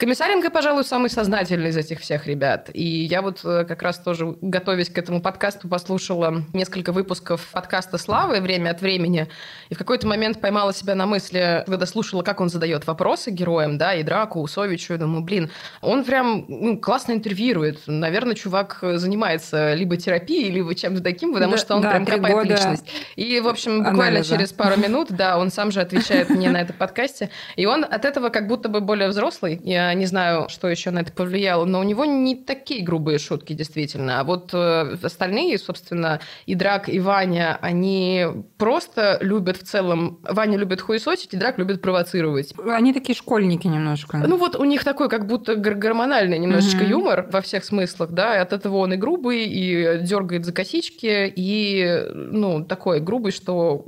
Комиссаренко? 0.00 0.48
Пожалуй, 0.48 0.82
самый 0.84 1.10
сознательный 1.10 1.68
из 1.68 1.76
этих 1.76 2.00
всех 2.00 2.26
ребят. 2.26 2.70
И 2.72 2.82
я 2.82 3.20
вот 3.20 3.40
э, 3.44 3.66
как 3.68 3.82
раз 3.82 3.98
тоже, 3.98 4.34
готовясь 4.40 4.88
к 4.88 4.96
этому 4.96 5.20
подкасту, 5.20 5.68
послушала 5.68 6.42
несколько 6.54 6.90
выпусков 6.90 7.46
подкаста 7.52 7.98
Славы 7.98 8.40
время 8.40 8.70
от 8.70 8.80
времени. 8.80 9.28
И 9.68 9.74
в 9.74 9.78
какой-то 9.78 10.06
момент 10.06 10.40
поймала 10.40 10.72
себя 10.72 10.94
на 10.94 11.04
мысли, 11.04 11.64
когда 11.66 11.84
слушала, 11.84 12.22
как 12.22 12.40
он 12.40 12.48
задает 12.48 12.86
вопросы 12.86 13.30
героям, 13.30 13.76
да, 13.76 13.92
и 13.92 14.02
Драку, 14.02 14.40
Усовичу, 14.40 14.94
и 14.94 14.96
думаю, 14.96 15.22
блин, 15.22 15.50
он 15.82 16.02
прям 16.04 16.46
ну, 16.48 16.78
классно 16.78 17.12
интервьюирует. 17.12 17.82
Наверное, 17.86 18.34
чувак 18.34 18.78
занимается 18.80 19.74
либо 19.74 19.98
терапией, 19.98 20.50
либо 20.50 20.74
чем-то 20.74 21.02
таким, 21.02 21.34
потому 21.34 21.52
Да, 21.52 21.58
что 21.58 21.76
он 21.76 21.82
да, 21.82 21.90
прям 21.90 22.06
копает 22.06 22.34
года 22.36 22.54
личность. 22.54 22.86
И, 23.16 23.38
в 23.40 23.48
общем, 23.48 23.80
буквально 23.80 24.20
анализа. 24.20 24.34
через 24.34 24.52
пару 24.54 24.80
минут, 24.80 25.08
да, 25.10 25.36
он 25.36 25.50
сам 25.50 25.70
же 25.70 25.82
отвечает 25.82 26.30
мне 26.30 26.48
на 26.48 26.62
этом 26.62 26.76
подкасте. 26.76 27.28
И 27.56 27.66
он 27.66 27.84
от 27.84 28.06
этого 28.06 28.30
как 28.30 28.46
будто 28.46 28.70
бы 28.70 28.80
более 28.80 29.10
взрослый. 29.10 29.60
Я 29.62 29.89
не 29.94 30.06
знаю, 30.06 30.48
что 30.48 30.68
еще 30.68 30.90
на 30.90 31.00
это 31.00 31.12
повлияло, 31.12 31.64
но 31.64 31.80
у 31.80 31.82
него 31.82 32.04
не 32.04 32.36
такие 32.36 32.82
грубые 32.84 33.18
шутки, 33.18 33.52
действительно. 33.52 34.20
А 34.20 34.24
вот 34.24 34.50
э, 34.52 34.96
остальные, 35.02 35.58
собственно, 35.58 36.20
и 36.46 36.54
Драк, 36.54 36.88
и 36.88 37.00
Ваня, 37.00 37.58
они 37.60 38.26
просто 38.58 39.18
любят 39.20 39.56
в 39.56 39.62
целом... 39.62 40.18
Ваня 40.22 40.58
любит 40.58 40.80
хуесосить, 40.80 41.34
и 41.34 41.36
Драк 41.36 41.58
любит 41.58 41.80
провоцировать. 41.82 42.52
Они 42.66 42.92
такие 42.92 43.14
школьники 43.16 43.66
немножко. 43.66 44.18
Ну 44.18 44.36
вот 44.36 44.56
у 44.56 44.64
них 44.64 44.84
такой 44.84 45.08
как 45.08 45.26
будто 45.26 45.56
гор- 45.56 45.74
гормональный 45.74 46.38
немножечко 46.38 46.82
Мгм. 46.82 46.90
юмор 46.90 47.26
во 47.30 47.40
всех 47.40 47.64
смыслах, 47.64 48.10
да, 48.10 48.36
и 48.36 48.38
от 48.38 48.52
этого 48.52 48.76
он 48.78 48.92
и 48.92 48.96
грубый, 48.96 49.44
и 49.46 49.98
дергает 50.02 50.44
за 50.44 50.52
косички, 50.52 51.32
и, 51.34 52.04
ну, 52.14 52.64
такой 52.64 53.00
грубый, 53.00 53.32
что 53.32 53.86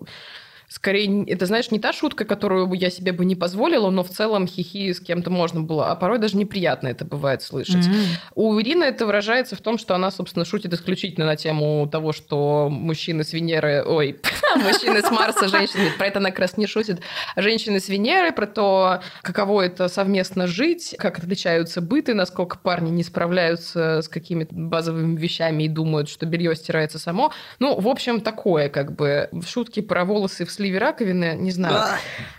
скорее, 0.72 1.24
это, 1.26 1.46
знаешь, 1.46 1.70
не 1.70 1.78
та 1.78 1.92
шутка, 1.92 2.24
которую 2.24 2.72
я 2.72 2.90
себе 2.90 3.12
бы 3.12 3.24
не 3.24 3.36
позволила, 3.36 3.90
но 3.90 4.02
в 4.02 4.08
целом 4.08 4.46
хихи 4.46 4.92
с 4.92 5.00
кем-то 5.00 5.30
можно 5.30 5.60
было, 5.60 5.90
а 5.90 5.96
порой 5.96 6.18
даже 6.18 6.36
неприятно 6.36 6.88
это 6.88 7.04
бывает 7.04 7.42
слышать. 7.42 7.86
М. 7.86 7.94
У 8.34 8.58
Ирины 8.58 8.84
это 8.84 9.04
выражается 9.04 9.54
в 9.54 9.60
том, 9.60 9.76
что 9.76 9.94
она, 9.94 10.10
собственно, 10.10 10.44
шутит 10.44 10.72
исключительно 10.72 11.26
на 11.26 11.36
тему 11.36 11.86
того, 11.92 12.12
что 12.12 12.68
мужчины 12.70 13.22
с 13.22 13.32
Венеры... 13.34 13.84
Ой, 13.84 14.18
мужчины 14.56 15.02
с 15.02 15.10
Марса, 15.10 15.48
женщины... 15.48 15.90
Про 15.98 16.06
это 16.06 16.18
она 16.18 16.30
как 16.30 16.40
раз 16.40 16.56
не 16.56 16.66
шутит. 16.66 17.00
Женщины 17.36 17.80
с 17.80 17.88
Венеры, 17.88 18.32
про 18.32 18.46
то, 18.46 19.02
каково 19.22 19.62
это 19.62 19.88
совместно 19.88 20.46
жить, 20.46 20.94
как 20.98 21.18
отличаются 21.18 21.80
быты, 21.80 22.14
насколько 22.14 22.58
парни 22.58 22.90
не 22.90 23.02
справляются 23.02 24.02
с 24.02 24.08
какими-то 24.08 24.54
базовыми 24.54 25.18
вещами 25.18 25.64
и 25.64 25.68
думают, 25.68 26.08
что 26.08 26.26
белье 26.26 26.54
стирается 26.56 26.98
само. 26.98 27.32
Ну, 27.58 27.78
в 27.78 27.88
общем, 27.88 28.20
такое, 28.20 28.68
как 28.68 28.94
бы, 28.94 29.28
шутки 29.46 29.80
про 29.80 30.04
волосы 30.04 30.44
в 30.44 30.50
сливе 30.50 30.78
раковины, 30.78 31.34
не 31.36 31.50
знаю. 31.50 31.98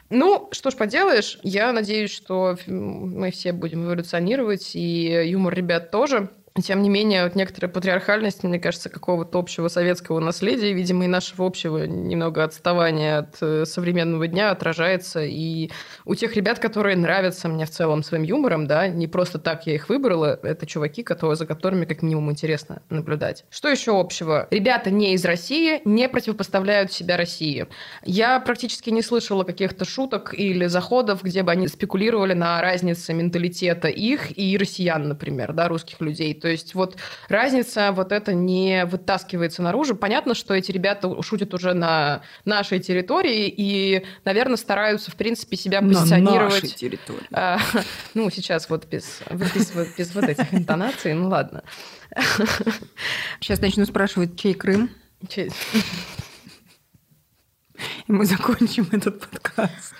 Ну, 0.10 0.50
что 0.52 0.70
ж 0.70 0.76
поделаешь, 0.76 1.40
я 1.44 1.72
надеюсь, 1.72 2.12
что 2.12 2.58
мы 2.68 3.32
все 3.32 3.52
будем 3.52 3.86
эволюционировать, 3.86 4.76
и 4.76 5.24
юмор 5.26 5.54
ребят 5.54 5.92
тоже. 5.92 6.30
Тем 6.62 6.84
не 6.84 6.90
менее, 6.90 7.24
вот 7.24 7.36
некоторая 7.36 7.72
патриархальность, 7.72 8.44
мне 8.44 8.60
кажется, 8.60 8.88
какого-то 8.88 9.40
общего 9.40 9.70
советского 9.70 10.20
наследия, 10.20 10.72
видимо, 10.74 11.06
и 11.06 11.08
нашего 11.08 11.48
общего 11.48 11.86
немного 11.88 12.44
отставания 12.44 13.20
от 13.20 13.38
э, 13.42 13.66
современного 13.66 14.28
дня 14.28 14.52
отражается. 14.52 15.24
И 15.24 15.72
у 16.06 16.14
тех 16.14 16.36
ребят, 16.36 16.60
которые 16.60 16.96
нравятся 16.96 17.50
мне 17.50 17.66
в 17.66 17.72
целом 17.72 18.04
своим 18.04 18.22
юмором, 18.22 18.68
да, 18.68 18.88
не 18.88 19.08
просто 19.08 19.40
так 19.40 19.66
я 19.66 19.74
их 19.74 19.90
выбрала, 19.90 20.40
это 20.44 20.68
чуваки, 20.68 21.02
которые, 21.02 21.38
за 21.38 21.48
которыми 21.48 21.86
как 21.86 22.04
минимум 22.04 22.30
интересно 22.30 22.84
наблюдать. 22.92 23.46
Что 23.50 23.70
еще 23.70 24.00
общего? 24.00 24.48
Ребята 24.52 24.92
не 24.92 25.16
из 25.16 25.26
России 25.26 25.82
не 25.86 26.08
противопоставляют 26.08 26.94
себя 26.94 27.18
России. 27.18 27.66
Я 28.04 28.40
практически 28.40 28.92
не 28.92 29.02
слышала 29.02 29.44
каких-то 29.44 29.86
шуток 29.86 30.36
или 30.38 30.68
заходов, 30.68 31.24
где 31.24 31.42
бы 31.42 31.52
они 31.52 31.68
спекулировали 31.68 32.34
на 32.34 32.62
разнице 32.62 33.12
менталитета 33.14 33.88
их 33.88 34.38
и 34.38 34.56
россиян, 34.56 35.08
например, 35.08 35.54
да, 35.54 35.68
русских 35.68 36.00
людей. 36.00 36.42
То 36.44 36.50
есть 36.50 36.76
вот 36.76 36.98
разница 37.30 37.94
вот 37.94 38.12
это 38.12 38.34
не 38.34 38.84
вытаскивается 38.84 39.62
наружу. 39.62 39.96
Понятно, 39.96 40.36
что 40.36 40.54
эти 40.54 40.74
ребята 40.74 41.24
шутят 41.24 41.54
уже 41.54 41.74
на 41.74 42.22
нашей 42.44 42.82
территории 42.82 43.48
и, 43.48 44.06
наверное, 44.26 44.58
стараются, 44.58 45.10
в 45.10 45.16
принципе, 45.16 45.56
себя 45.56 45.82
позиционировать... 45.82 46.76
территории. 46.76 47.26
А, 47.32 47.60
ну, 48.14 48.30
сейчас 48.30 48.70
вот 48.70 48.88
без, 48.88 49.22
без, 49.32 49.72
без 49.98 50.14
вот 50.14 50.26
этих 50.26 50.54
интонаций, 50.54 51.14
ну 51.14 51.30
ладно. 51.30 51.64
Сейчас 53.40 53.62
начну 53.62 53.86
спрашивать, 53.86 54.38
чей 54.38 54.54
Крым, 54.54 54.90
Че- 55.30 55.48
и 58.08 58.12
мы 58.12 58.26
закончим 58.26 58.90
этот 58.92 59.22
подкаст. 59.22 59.96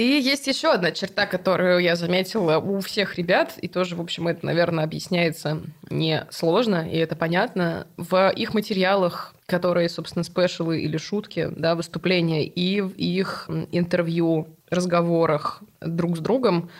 И 0.00 0.18
есть 0.18 0.46
еще 0.46 0.72
одна 0.72 0.92
черта, 0.92 1.26
которую 1.26 1.80
я 1.80 1.94
заметила 1.94 2.56
у 2.56 2.80
всех 2.80 3.18
ребят, 3.18 3.58
и 3.60 3.68
тоже, 3.68 3.96
в 3.96 4.00
общем, 4.00 4.28
это, 4.28 4.46
наверное, 4.46 4.82
объясняется 4.84 5.60
не 5.90 6.26
сложно, 6.30 6.88
и 6.90 6.96
это 6.96 7.16
понятно. 7.16 7.86
В 7.98 8.30
их 8.30 8.54
материалах, 8.54 9.34
которые, 9.44 9.90
собственно, 9.90 10.22
спешалы 10.22 10.80
или 10.80 10.96
шутки, 10.96 11.50
да, 11.54 11.74
выступления, 11.74 12.46
и 12.46 12.80
в 12.80 12.94
их 12.96 13.50
интервью, 13.72 14.48
разговорах 14.70 15.62
друг 15.82 16.16
с 16.16 16.20
другом 16.20 16.70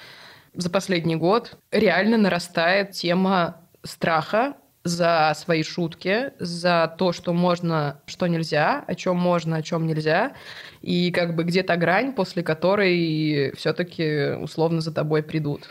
за 0.55 0.71
последний 0.71 1.17
год 1.17 1.59
реально 1.71 2.17
нарастает 2.17 2.93
тема 2.93 3.61
страха 3.83 4.55
за 4.83 5.33
свои 5.37 5.63
шутки, 5.63 6.33
за 6.39 6.95
то, 6.99 7.13
что 7.13 7.33
можно, 7.33 8.01
что 8.07 8.27
нельзя, 8.27 8.83
о 8.87 8.95
чем 8.95 9.17
можно, 9.17 9.57
о 9.57 9.63
чем 9.63 9.87
нельзя, 9.87 10.33
и 10.81 11.11
как 11.11 11.37
бы 11.37 11.45
где-то 11.45 11.77
грань, 11.77 12.13
после 12.13 12.43
которой 12.43 13.53
все-таки 13.57 14.37
условно 14.41 14.81
за 14.81 14.93
тобой 14.93 15.23
придут. 15.23 15.69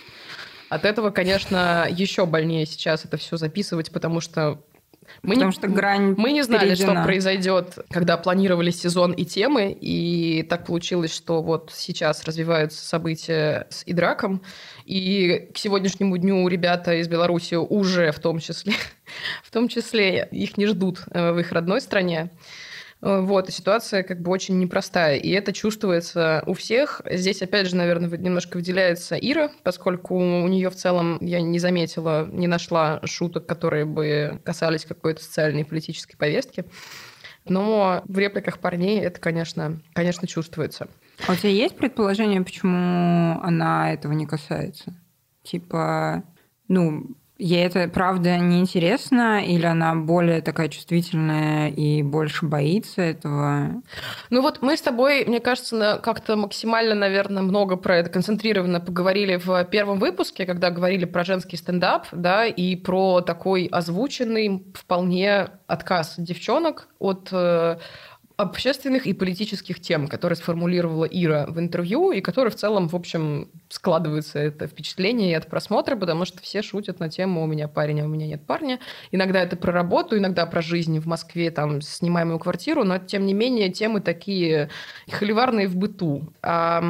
От 0.69 0.85
этого, 0.85 1.09
конечно, 1.09 1.87
еще 1.89 2.27
больнее 2.27 2.67
сейчас 2.67 3.03
это 3.03 3.17
все 3.17 3.37
записывать, 3.37 3.91
потому 3.91 4.21
что 4.21 4.61
мы 5.21 5.35
Потому 5.35 5.51
не, 5.51 5.55
что 5.55 5.67
грань 5.67 6.15
мы 6.17 6.31
не 6.31 6.43
знали, 6.43 6.75
что 6.75 6.83
перейдена. 6.83 7.03
произойдет, 7.03 7.79
когда 7.89 8.17
планировали 8.17 8.71
сезон 8.71 9.11
и 9.11 9.25
темы, 9.25 9.71
и 9.71 10.43
так 10.43 10.65
получилось, 10.65 11.13
что 11.13 11.41
вот 11.41 11.71
сейчас 11.73 12.23
развиваются 12.23 12.85
события 12.85 13.67
с 13.69 13.83
Идраком, 13.85 14.41
и 14.85 15.49
к 15.53 15.57
сегодняшнему 15.57 16.17
дню 16.17 16.47
ребята 16.47 16.95
из 16.95 17.07
Беларуси 17.07 17.55
уже 17.55 18.11
в 18.11 18.19
том 18.19 18.39
числе, 18.39 18.73
в 19.43 19.51
том 19.51 19.67
числе 19.67 20.27
их 20.31 20.57
не 20.57 20.65
ждут 20.65 21.01
э, 21.11 21.31
в 21.31 21.39
их 21.39 21.51
родной 21.51 21.81
стране. 21.81 22.29
Э, 23.01 23.21
Вот, 23.21 23.49
и 23.49 23.51
ситуация 23.51 24.03
как 24.03 24.21
бы 24.21 24.31
очень 24.31 24.59
непростая, 24.59 25.17
и 25.17 25.29
это 25.29 25.53
чувствуется 25.53 26.43
у 26.45 26.53
всех. 26.53 27.01
Здесь, 27.09 27.41
опять 27.41 27.67
же, 27.67 27.75
наверное, 27.75 28.09
немножко 28.17 28.57
выделяется 28.57 29.15
Ира, 29.15 29.51
поскольку 29.63 30.15
у 30.15 30.47
нее 30.47 30.69
в 30.69 30.75
целом 30.75 31.17
я 31.21 31.41
не 31.41 31.59
заметила, 31.59 32.27
не 32.31 32.47
нашла 32.47 32.99
шуток, 33.05 33.45
которые 33.45 33.85
бы 33.85 34.41
касались 34.43 34.85
какой-то 34.85 35.23
социальной 35.23 35.61
и 35.61 35.65
политической 35.65 36.17
повестки. 36.17 36.65
Но 37.45 38.03
в 38.05 38.17
репликах 38.17 38.59
парней 38.59 38.99
это, 38.99 39.19
конечно, 39.19 39.81
конечно, 39.93 40.27
чувствуется. 40.27 40.87
А 41.27 41.31
у 41.31 41.35
тебя 41.35 41.49
есть 41.49 41.77
предположение, 41.77 42.41
почему 42.41 43.39
она 43.41 43.93
этого 43.93 44.11
не 44.13 44.25
касается? 44.25 44.93
Типа, 45.43 46.23
ну, 46.67 47.15
ей 47.39 47.65
это 47.65 47.87
правда 47.87 48.37
неинтересно, 48.37 49.43
или 49.43 49.65
она 49.65 49.95
более 49.95 50.41
такая 50.41 50.67
чувствительная 50.67 51.69
и 51.69 52.03
больше 52.03 52.45
боится 52.45 53.01
этого? 53.01 53.81
Ну 54.29 54.41
вот 54.41 54.61
мы 54.61 54.75
с 54.75 54.81
тобой, 54.81 55.25
мне 55.25 55.39
кажется, 55.39 55.99
как-то 56.03 56.35
максимально, 56.35 56.95
наверное, 56.95 57.41
много 57.41 57.77
про 57.77 57.97
это 57.97 58.09
концентрированно 58.09 58.81
поговорили 58.81 59.37
в 59.37 59.63
первом 59.65 59.99
выпуске, 59.99 60.45
когда 60.45 60.69
говорили 60.69 61.05
про 61.05 61.23
женский 61.23 61.57
стендап, 61.57 62.07
да, 62.11 62.45
и 62.45 62.75
про 62.75 63.21
такой 63.21 63.65
озвученный 63.65 64.65
вполне 64.75 65.47
отказ 65.67 66.15
девчонок 66.17 66.89
от 66.99 67.29
э, 67.31 67.77
общественных 68.39 69.05
и 69.05 69.11
политических 69.11 69.81
тем, 69.81 70.07
которые 70.07 70.37
сформулировала 70.37 71.03
Ира 71.03 71.45
в 71.47 71.59
интервью, 71.59 72.11
и 72.11 72.21
которые 72.21 72.51
в 72.51 72.55
целом, 72.55 72.87
в 72.87 72.95
общем, 72.95 73.49
складывается 73.67 74.39
это 74.39 74.65
впечатление 74.65 75.31
и 75.31 75.33
от 75.33 75.47
просмотра, 75.47 75.97
потому 75.97 76.23
что 76.23 76.41
все 76.41 76.61
шутят 76.61 77.01
на 77.01 77.09
тему 77.09 77.43
«у 77.43 77.47
меня 77.47 77.67
парень, 77.67 77.99
а 77.99 78.05
у 78.05 78.07
меня 78.07 78.27
нет 78.27 78.45
парня». 78.47 78.79
Иногда 79.11 79.41
это 79.41 79.57
про 79.57 79.73
работу, 79.73 80.17
иногда 80.17 80.45
про 80.45 80.61
жизнь 80.61 80.99
в 80.99 81.05
Москве, 81.05 81.51
там, 81.51 81.81
снимаемую 81.81 82.39
квартиру, 82.39 82.85
но, 82.85 82.97
тем 82.97 83.25
не 83.25 83.33
менее, 83.33 83.69
темы 83.73 83.99
такие 83.99 84.69
холиварные 85.11 85.67
в 85.67 85.75
быту. 85.75 86.31
А, 86.41 86.81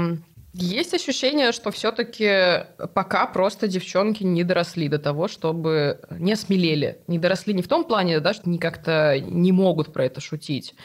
есть 0.54 0.94
ощущение, 0.94 1.52
что 1.52 1.72
все-таки 1.72 2.66
пока 2.94 3.26
просто 3.26 3.68
девчонки 3.68 4.24
не 4.24 4.44
доросли 4.44 4.88
до 4.88 5.00
того, 5.00 5.28
чтобы 5.28 6.00
не 6.12 6.34
осмелели. 6.34 7.00
Не 7.08 7.18
доросли 7.18 7.56
не 7.56 7.64
в 7.64 7.68
том 7.68 7.86
плане, 7.86 8.20
да, 8.20 8.34
что 8.34 8.44
они 8.46 8.60
как-то 8.60 9.20
не 9.20 9.52
могут 9.52 9.92
про 9.92 10.06
это 10.06 10.22
шутить. 10.22 10.76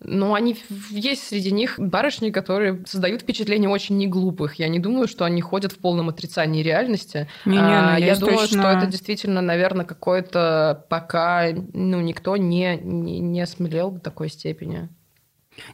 Но 0.00 0.34
они 0.34 0.56
есть 0.90 1.26
среди 1.26 1.50
них 1.50 1.74
барышни, 1.78 2.30
которые 2.30 2.84
создают 2.86 3.22
впечатление 3.22 3.68
очень 3.68 3.96
неглупых. 3.96 4.54
Я 4.54 4.68
не 4.68 4.78
думаю, 4.78 5.08
что 5.08 5.24
они 5.24 5.40
ходят 5.40 5.72
в 5.72 5.78
полном 5.78 6.08
отрицании 6.08 6.62
реальности. 6.62 7.28
Не-не, 7.44 7.60
А, 7.60 7.92
ну, 7.94 7.98
я 7.98 8.06
есть 8.06 8.20
думаю, 8.20 8.38
точно- 8.38 8.62
что 8.62 8.70
это 8.70 8.86
действительно, 8.86 9.40
наверное, 9.40 9.84
какое-то 9.84 10.84
пока 10.88 11.48
ну, 11.72 12.00
никто 12.00 12.36
не, 12.36 12.76
не, 12.76 13.18
не 13.18 13.40
осмелел 13.40 13.90
до 13.90 14.00
такой 14.00 14.28
степени. 14.28 14.88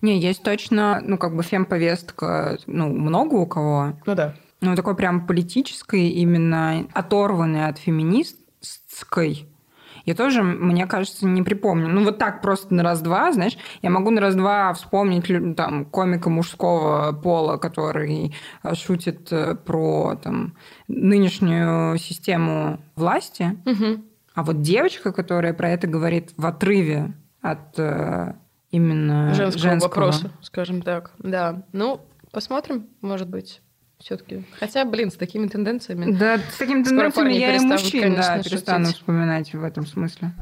Не, 0.00 0.18
есть 0.18 0.42
точно, 0.42 1.02
ну, 1.04 1.18
как 1.18 1.36
бы 1.36 1.42
фемповестка, 1.42 2.56
ну, 2.66 2.88
много 2.88 3.34
у 3.34 3.46
кого. 3.46 3.98
Ну 4.06 4.14
да. 4.14 4.34
Ну, 4.62 4.74
такой 4.76 4.96
прям 4.96 5.26
политической, 5.26 6.08
именно 6.08 6.86
оторванной 6.94 7.66
от 7.66 7.76
феминистской. 7.78 9.48
Я 10.04 10.14
тоже, 10.14 10.42
мне 10.42 10.86
кажется, 10.86 11.26
не 11.26 11.42
припомню. 11.42 11.88
Ну, 11.88 12.04
вот 12.04 12.18
так 12.18 12.42
просто 12.42 12.74
на 12.74 12.82
раз-два, 12.82 13.32
знаешь, 13.32 13.56
я 13.82 13.90
могу 13.90 14.10
на 14.10 14.20
раз-два 14.20 14.72
вспомнить 14.74 15.56
там, 15.56 15.84
комика 15.86 16.30
мужского 16.30 17.12
пола, 17.12 17.56
который 17.56 18.34
э, 18.62 18.74
шутит 18.74 19.32
э, 19.32 19.54
про 19.54 20.16
там, 20.16 20.54
нынешнюю 20.88 21.98
систему 21.98 22.80
власти. 22.96 23.56
Мгм. 23.64 24.04
А 24.34 24.42
вот 24.42 24.60
девочка, 24.62 25.12
которая 25.12 25.54
про 25.54 25.70
это 25.70 25.86
говорит 25.86 26.32
в 26.36 26.44
отрыве 26.44 27.14
от 27.40 27.78
э, 27.78 28.34
именно 28.70 29.32
женского, 29.32 29.62
женского, 29.62 29.88
вопроса, 29.88 30.30
скажем 30.42 30.82
так. 30.82 31.12
Да. 31.18 31.62
Ну, 31.72 32.00
посмотрим, 32.32 32.88
может 33.00 33.28
быть, 33.28 33.62
все-таки. 33.98 34.44
Хотя, 34.58 34.84
блин, 34.84 35.10
с 35.10 35.16
такими 35.16 35.46
тенденциями. 35.46 36.16
Да, 36.16 36.38
с 36.38 36.58
такими 36.58 36.82
тенденциями 36.82 37.32
я 37.32 37.56
и 37.56 37.60
мужчин 37.60 38.02
конечно, 38.02 38.36
да, 38.36 38.42
перестану 38.42 38.86
шутить. 38.86 39.00
вспоминать 39.00 39.52
в 39.54 39.62
этом 39.62 39.86
смысле. 39.86 40.32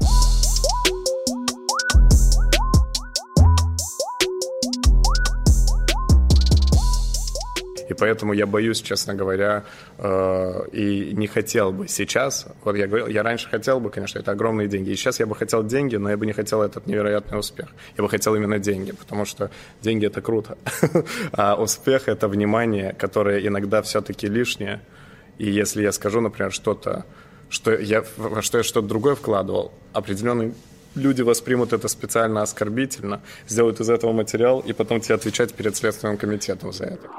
И 7.89 7.93
поэтому 7.93 8.33
я 8.33 8.45
боюсь, 8.45 8.81
честно 8.81 9.13
говоря, 9.13 9.63
э, 9.97 10.67
и 10.71 11.13
не 11.13 11.27
хотел 11.27 11.71
бы 11.71 11.87
сейчас. 11.87 12.47
Вот 12.63 12.75
я 12.75 12.87
говорил, 12.87 13.07
я 13.07 13.23
раньше 13.23 13.49
хотел 13.49 13.79
бы, 13.79 13.89
конечно, 13.89 14.19
это 14.19 14.31
огромные 14.31 14.67
деньги. 14.67 14.91
И 14.91 14.95
сейчас 14.95 15.19
я 15.19 15.25
бы 15.25 15.35
хотел 15.35 15.63
деньги, 15.63 15.95
но 15.97 16.09
я 16.09 16.17
бы 16.17 16.25
не 16.25 16.33
хотел 16.33 16.61
этот 16.61 16.87
невероятный 16.87 17.39
успех. 17.39 17.67
Я 17.97 18.03
бы 18.03 18.09
хотел 18.09 18.35
именно 18.35 18.59
деньги, 18.59 18.91
потому 18.91 19.25
что 19.25 19.51
деньги 19.81 20.05
это 20.05 20.21
круто. 20.21 20.57
А 21.31 21.55
успех 21.55 22.07
это 22.07 22.27
внимание, 22.27 22.93
которое 22.93 23.45
иногда 23.45 23.81
все-таки 23.81 24.27
лишнее. 24.27 24.81
И 25.37 25.49
если 25.49 25.83
я 25.83 25.91
скажу, 25.91 26.21
например, 26.21 26.51
что-то, 26.51 27.05
что 27.49 27.73
я, 27.73 28.03
что 28.41 28.57
я 28.57 28.63
что-то 28.63 28.87
другое 28.87 29.15
вкладывал, 29.15 29.71
определенные 29.93 30.53
люди 30.95 31.21
воспримут 31.21 31.73
это 31.73 31.87
специально 31.87 32.41
оскорбительно, 32.41 33.21
сделают 33.47 33.79
из 33.79 33.89
этого 33.89 34.11
материал 34.13 34.59
и 34.59 34.73
потом 34.73 35.01
тебе 35.01 35.15
отвечать 35.15 35.53
перед 35.53 35.75
Следственным 35.75 36.17
комитетом 36.17 36.71
за 36.73 36.85
это. 36.85 37.09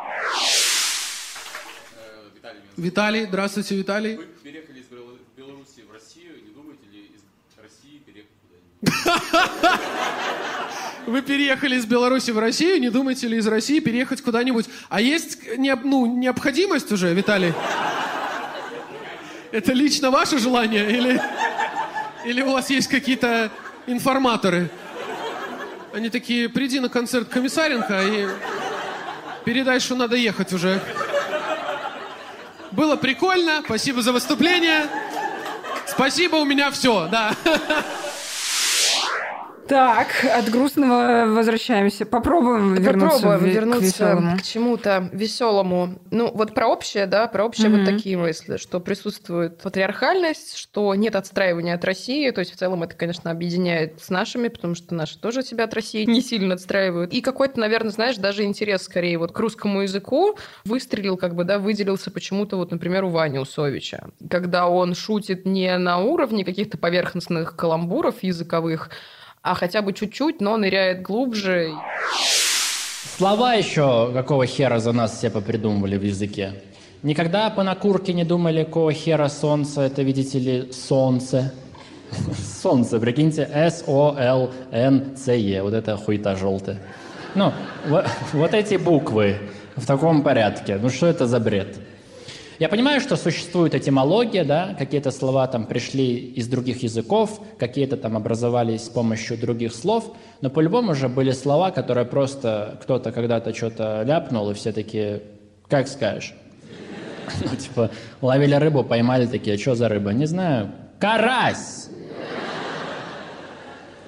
Виталий, 2.77 3.27
здравствуйте, 3.27 3.77
Виталий. 3.77 4.19
переехали 4.43 4.81
из 4.81 4.87
Беларуси 5.37 5.83
в 5.89 5.93
Россию. 5.93 6.43
Не 6.45 6.51
думаете 6.53 6.87
ли 6.91 7.03
из 7.15 7.23
России 7.63 8.01
переехать 8.05 8.33
куда-нибудь? 8.43 9.81
Вы 11.07 11.23
переехали 11.23 11.77
из 11.77 11.87
Беларуси 11.87 12.31
в 12.31 12.39
Россию, 12.39 12.81
не 12.81 12.91
думаете 12.91 13.29
ли 13.29 13.37
из 13.37 13.47
России 13.47 13.79
переехать 13.79 14.23
куда-нибудь? 14.23 14.67
А 14.89 15.01
есть 15.01 15.39
не- 15.57 15.75
ну, 15.77 16.07
необходимость 16.07 16.91
уже, 16.91 17.13
Виталий? 17.15 17.53
Это 19.53 19.73
лично 19.73 20.11
ваше 20.11 20.39
желание 20.39 20.91
или, 20.91 21.21
или 22.27 22.43
у 22.43 22.53
вас 22.53 22.71
есть 22.71 22.89
какие-то 22.89 23.53
информаторы? 23.87 24.71
Они 25.93 26.11
такие, 26.11 26.49
приди 26.49 26.81
на 26.81 26.89
концерт 26.89 27.29
Комиссаренко 27.29 28.03
и 28.03 28.29
передай, 29.45 29.81
что 29.81 29.95
надо 29.95 30.17
ехать 30.17 30.53
уже. 30.53 30.81
Было 32.73 32.97
прикольно, 32.97 33.63
спасибо 33.65 34.03
за 34.03 34.13
выступление. 34.13 34.87
Спасибо, 35.87 36.37
у 36.37 36.45
меня 36.45 36.71
все, 36.71 37.09
да. 37.11 37.35
Так, 39.69 40.09
от 40.31 40.51
грустного 40.51 41.25
возвращаемся. 41.27 42.05
Попробуем 42.05 42.75
вернуться 42.75 43.21
Попробуем 43.23 43.51
к 43.51 43.55
вернуться 43.55 43.85
веселому. 43.87 44.37
к 44.37 44.43
чему-то 44.43 45.09
веселому. 45.13 45.99
Ну, 46.11 46.31
вот 46.35 46.55
про 46.55 46.67
общее, 46.69 47.07
да, 47.07 47.27
про 47.29 47.45
общее 47.45 47.71
Мгм. 47.71 47.79
вот 47.85 47.91
такие 47.91 48.19
мысли, 48.19 48.59
что 48.59 48.79
присутствует 48.81 49.59
патриархальность, 49.63 50.57
что 50.57 50.95
нет 50.95 51.17
отстраивания 51.17 51.75
от 51.75 51.85
России, 51.85 52.31
то 52.31 52.41
есть 52.41 52.53
в 52.53 52.57
целом 52.57 52.83
это, 52.83 52.95
конечно, 52.95 53.31
объединяет 53.31 54.03
с 54.03 54.11
нашими, 54.11 54.49
потому 54.49 54.75
что 54.75 54.95
наши 54.95 55.19
тоже 55.19 55.43
себя 55.43 55.65
от 55.65 55.73
России 55.75 56.05
не 56.05 56.21
сильно 56.21 56.55
отстраивают. 56.55 57.13
И 57.15 57.23
какой-то, 57.23 57.59
наверное, 57.59 57.91
знаешь, 57.91 58.17
даже 58.17 58.45
интерес 58.45 58.83
скорее 58.83 59.17
вот 59.19 59.33
к 59.33 59.39
русскому 59.39 59.81
языку 59.83 60.37
выстрелил, 60.65 61.17
как 61.17 61.35
бы, 61.35 61.45
да, 61.45 61.59
выделился 61.59 62.11
почему-то, 62.11 62.57
вот, 62.57 62.71
например, 62.71 63.05
у 63.05 63.09
Вани 63.09 63.39
Усовича, 63.39 64.09
когда 64.29 64.69
он 64.69 64.95
шутит 64.95 65.47
не 65.47 65.77
на 65.79 65.99
уровне 65.99 66.45
каких-то 66.45 66.77
поверхностных 66.77 67.57
каламбуров 67.57 68.23
языковых, 68.23 68.91
а 69.45 69.55
хотя 69.55 69.83
бы 69.83 69.93
чуть-чуть, 69.93 70.41
но 70.41 70.57
ныряет 70.57 71.03
глубже. 71.03 71.75
Слова 73.19 73.53
еще 73.55 74.11
какого 74.13 74.47
хера 74.47 74.81
за 74.81 74.93
нас 74.93 75.19
все 75.19 75.29
попридумывали 75.31 75.99
в 75.99 76.03
языке. 76.03 76.55
Никогда 77.03 77.51
по 77.51 77.63
накурке 77.63 78.15
не 78.15 78.25
думали, 78.25 78.65
какого 78.65 78.93
хера 78.93 79.29
солнце, 79.29 79.83
это, 79.83 80.03
видите 80.03 80.39
ли, 80.39 80.73
солнце. 80.73 81.53
Солнце, 82.63 82.99
прикиньте, 82.99 83.43
S-O-L-N-C-E, 83.53 84.53
вот 85.63 85.75
это 85.75 85.97
хуета 85.99 86.37
желтая. 86.37 86.79
Ну, 87.35 87.53
во- 87.87 88.07
вот 88.33 88.55
эти 88.55 88.77
буквы 88.77 89.37
в 89.77 89.85
таком 89.85 90.23
порядке, 90.23 90.79
ну 90.81 90.89
что 90.89 91.07
это 91.07 91.27
за 91.27 91.39
бред? 91.39 91.77
Я 92.59 92.69
понимаю, 92.69 93.01
что 93.01 93.17
существует 93.17 93.75
этимология, 93.75 94.45
да, 94.45 94.75
какие-то 94.79 95.11
слова 95.11 95.47
там 95.49 95.67
пришли 95.67 96.15
из 96.15 96.47
других 96.47 96.83
языков, 96.85 97.41
какие-то 97.59 97.97
там 97.97 98.17
образовались 98.17 98.85
с 98.85 98.89
помощью 98.89 99.37
других 99.37 99.75
слов, 99.75 100.15
но 100.41 100.51
по-любому 100.51 100.95
же 100.95 101.09
были 101.09 101.33
слова, 101.33 101.73
которые 101.73 102.05
просто 102.05 102.79
кто-то 102.83 103.11
когда-то 103.11 103.55
что-то 103.55 104.03
ляпнул, 104.07 104.51
и 104.51 104.55
все 104.55 104.73
такие, 104.73 105.23
как 105.69 105.89
скажешь? 105.89 106.35
Ну, 107.41 107.57
типа, 107.57 107.91
ловили 108.21 108.55
рыбу, 108.55 108.85
поймали 108.85 109.27
такие, 109.27 109.57
что 109.57 109.75
за 109.75 109.89
рыба? 109.89 110.13
Не 110.13 110.27
знаю. 110.27 110.71
Карась! 111.01 111.89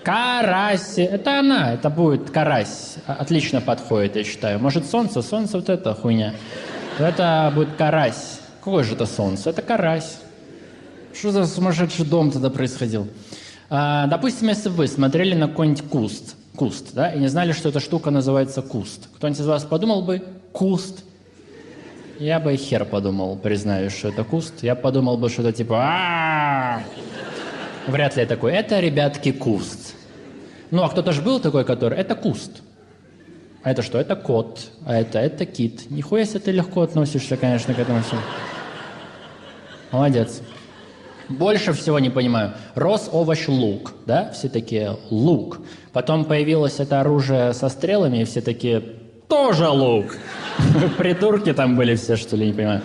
Карась. 0.04 0.98
Это 0.98 1.40
она, 1.40 1.72
это 1.74 1.90
будет 1.90 2.30
карась. 2.30 2.96
Отлично 3.06 3.60
подходит, 3.60 4.14
я 4.14 4.22
считаю. 4.22 4.60
Может, 4.60 4.86
солнце? 4.86 5.20
Солнце 5.20 5.56
вот 5.56 5.68
это 5.68 5.94
хуйня. 5.94 6.34
Это 6.98 7.52
будет 7.54 7.76
карась. 7.76 8.40
Какое 8.60 8.82
же 8.82 8.94
это 8.94 9.06
солнце? 9.06 9.50
Это 9.50 9.62
карась. 9.62 10.18
Что 11.12 11.30
за 11.30 11.46
сумасшедший 11.46 12.06
дом 12.06 12.30
тогда 12.30 12.50
происходил? 12.50 13.06
А, 13.68 14.06
допустим, 14.06 14.48
если 14.48 14.68
вы 14.68 14.86
смотрели 14.88 15.34
на 15.34 15.48
какой-нибудь 15.48 15.88
куст, 15.88 16.36
куст, 16.56 16.94
да, 16.94 17.12
и 17.12 17.18
не 17.18 17.28
знали, 17.28 17.52
что 17.52 17.68
эта 17.68 17.80
штука 17.80 18.10
называется 18.10 18.62
куст. 18.62 19.08
Кто-нибудь 19.16 19.40
из 19.40 19.46
вас 19.46 19.64
подумал 19.64 20.02
бы 20.02 20.22
куст? 20.52 21.04
Я 22.18 22.40
бы 22.40 22.56
хер 22.56 22.86
подумал, 22.86 23.36
признаюсь, 23.36 23.92
что 23.92 24.08
это 24.08 24.24
куст. 24.24 24.62
Я 24.62 24.74
подумал 24.74 25.18
бы, 25.18 25.28
что 25.28 25.42
это 25.42 25.52
типа. 25.52 26.82
Вряд 27.86 28.16
ли 28.16 28.22
я 28.22 28.26
такой. 28.26 28.52
Это, 28.52 28.80
ребятки, 28.80 29.32
куст. 29.32 29.94
Ну, 30.70 30.82
а 30.82 30.88
кто-то 30.88 31.12
же 31.12 31.22
был 31.22 31.40
такой, 31.40 31.64
который... 31.64 31.98
Это 31.98 32.14
куст. 32.14 32.62
А 33.66 33.70
это 33.72 33.82
что? 33.82 33.98
Это 33.98 34.14
кот. 34.14 34.70
А 34.86 34.94
это, 34.94 35.18
это 35.18 35.44
кит. 35.44 35.90
Нихуя 35.90 36.24
себе 36.24 36.38
ты 36.38 36.52
легко 36.52 36.82
относишься, 36.82 37.36
конечно, 37.36 37.74
к 37.74 37.78
этому 37.80 38.00
всему. 38.00 38.20
Молодец. 39.90 40.40
Больше 41.28 41.72
всего 41.72 41.98
не 41.98 42.08
понимаю. 42.08 42.52
Рос 42.76 43.10
овощ 43.12 43.48
лук, 43.48 43.92
да? 44.06 44.30
Все 44.30 44.48
такие 44.48 44.96
лук. 45.10 45.58
Потом 45.92 46.26
появилось 46.26 46.78
это 46.78 47.00
оружие 47.00 47.52
со 47.54 47.68
стрелами, 47.68 48.18
и 48.18 48.24
все 48.24 48.40
такие 48.40 48.84
тоже 49.26 49.68
лук. 49.68 50.16
Придурки 50.96 51.52
там 51.52 51.74
были 51.74 51.96
все, 51.96 52.14
что 52.14 52.36
ли, 52.36 52.46
не 52.46 52.52
понимаю. 52.52 52.82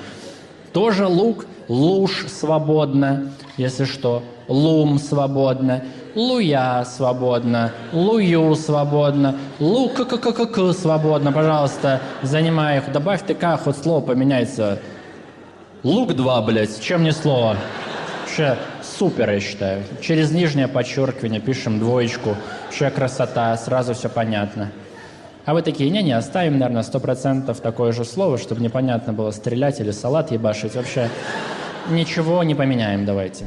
Тоже 0.74 1.06
лук, 1.06 1.46
луж 1.72 2.26
свободно, 2.28 3.32
если 3.58 3.86
что. 3.86 4.24
Лум 4.48 5.00
свободно. 5.00 5.84
Луя 6.16 6.84
свободно. 6.84 7.72
Лую 7.94 8.56
свободно. 8.56 9.38
Лук 9.60 9.94
к 9.94 10.06
к 10.06 10.34
к 10.34 10.46
к 10.48 10.74
свободно. 10.74 11.32
Пожалуйста, 11.32 12.02
занимай 12.22 12.80
их. 12.80 12.92
Добавь 12.92 13.26
ТК, 13.26 13.58
хоть 13.58 13.78
слово 13.78 14.02
поменяется. 14.02 14.80
Лук 15.84 16.14
2, 16.14 16.42
блядь, 16.42 16.82
чем 16.82 17.04
не 17.04 17.14
слово. 17.14 17.56
Вообще 18.22 18.58
супер, 18.84 19.32
я 19.32 19.40
считаю. 19.40 19.84
Через 20.02 20.32
нижнее 20.32 20.68
подчеркивание 20.68 21.40
пишем 21.40 21.80
двоечку. 21.80 22.36
Вообще 22.66 22.90
красота, 22.90 23.56
сразу 23.56 23.94
все 23.94 24.10
понятно. 24.10 24.72
А 25.46 25.54
вы 25.54 25.62
такие, 25.64 25.90
не-не, 25.90 26.12
оставим, 26.12 26.60
наверное, 26.60 26.84
сто 26.84 27.00
процентов 27.00 27.62
такое 27.62 27.94
же 27.94 28.06
слово, 28.06 28.38
чтобы 28.38 28.62
непонятно 28.62 29.14
было 29.14 29.32
стрелять 29.32 29.80
или 29.80 29.92
салат 29.92 30.32
ебашить. 30.32 30.76
Вообще 30.76 31.10
ничего 31.90 32.44
не 32.44 32.56
поменяем, 32.56 33.06
давайте. 33.06 33.46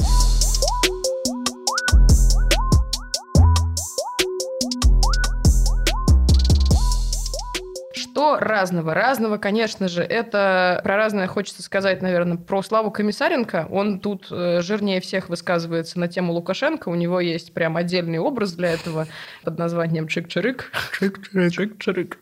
Что 7.93 8.39
разного? 8.39 8.95
Разного, 8.95 9.39
конечно 9.39 9.89
же, 9.89 10.03
это 10.03 10.81
про 10.85 10.97
разное 10.97 11.27
хочется 11.27 11.63
сказать, 11.63 12.01
наверное, 12.01 12.37
про 12.37 12.63
Славу 12.63 12.91
Комиссаренко. 12.91 13.67
Он 13.71 13.99
тут 13.99 14.29
э, 14.31 14.61
жирнее 14.63 15.01
всех 15.01 15.29
высказывается 15.29 15.99
на 15.99 16.09
тему 16.09 16.33
Лукашенко. 16.33 16.89
У 16.89 16.95
него 16.95 17.21
есть 17.21 17.53
прям 17.55 17.77
отдельный 17.77 18.19
образ 18.19 18.53
для 18.53 18.73
этого 18.73 19.09
под 19.43 19.59
названием 19.59 20.07
Чик-Чирик. 20.07 20.65
Чик-Чирик. 21.01 22.15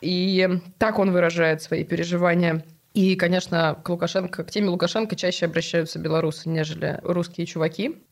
И 0.00 0.48
так 0.78 0.98
он 0.98 1.10
выражает 1.10 1.62
свои 1.62 1.84
переживания. 1.84 2.64
И, 2.94 3.16
конечно, 3.16 3.76
к 3.82 3.88
Лукашенко, 3.88 4.44
к 4.44 4.50
теме 4.50 4.68
Лукашенко 4.68 5.16
чаще 5.16 5.46
обращаются 5.46 5.98
белорусы, 5.98 6.48
нежели 6.48 7.00
русские 7.02 7.46
чуваки. 7.46 8.02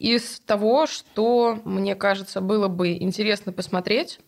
Из 0.00 0.40
того, 0.40 0.86
что, 0.86 1.60
мне 1.64 1.94
кажется, 1.94 2.40
было 2.40 2.66
бы 2.66 2.92
интересно 2.92 3.52
посмотреть, 3.52 4.18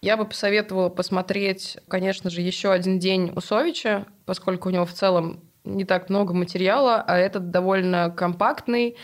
я 0.00 0.16
бы 0.16 0.24
посоветовала 0.24 0.88
посмотреть, 0.88 1.78
конечно 1.88 2.30
же, 2.30 2.40
еще 2.40 2.72
один 2.72 2.98
день 2.98 3.32
Усовича, 3.36 4.06
поскольку 4.24 4.68
у 4.68 4.72
него 4.72 4.86
в 4.86 4.92
целом 4.92 5.40
не 5.64 5.84
так 5.84 6.08
много 6.08 6.34
материала, 6.34 7.02
а 7.06 7.16
этот 7.16 7.50
довольно 7.50 8.10
компактный. 8.10 8.96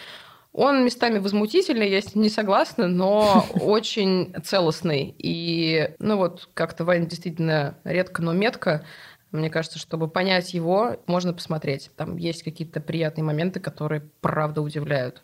Он 0.53 0.85
местами 0.85 1.19
возмутительный, 1.19 1.89
я 1.89 2.01
с 2.01 2.15
ним 2.15 2.25
не 2.25 2.29
согласна, 2.29 2.89
но 2.89 3.47
очень 3.55 4.35
целостный. 4.43 5.15
И, 5.17 5.91
ну 5.99 6.17
вот, 6.17 6.49
как-то 6.55 6.85
Ваня 6.85 7.07
действительно 7.07 7.79
редко, 7.85 8.23
но 8.23 8.33
метко. 8.33 8.85
Мне 9.33 9.49
кажется, 9.51 9.79
чтобы 9.79 10.09
понять 10.09 10.55
его, 10.55 10.97
можно 11.07 11.33
посмотреть. 11.33 11.91
Там 11.97 12.17
есть 12.17 12.43
какие-то 12.43 12.81
приятные 12.81 13.25
моменты, 13.25 13.61
которые 13.61 14.03
правда 14.21 14.61
удивляют. 14.63 15.23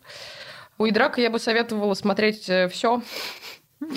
У 0.77 0.87
Идрака 0.87 1.19
я 1.21 1.29
бы 1.29 1.39
советовала 1.39 1.93
смотреть 1.93 2.49
все, 2.71 3.01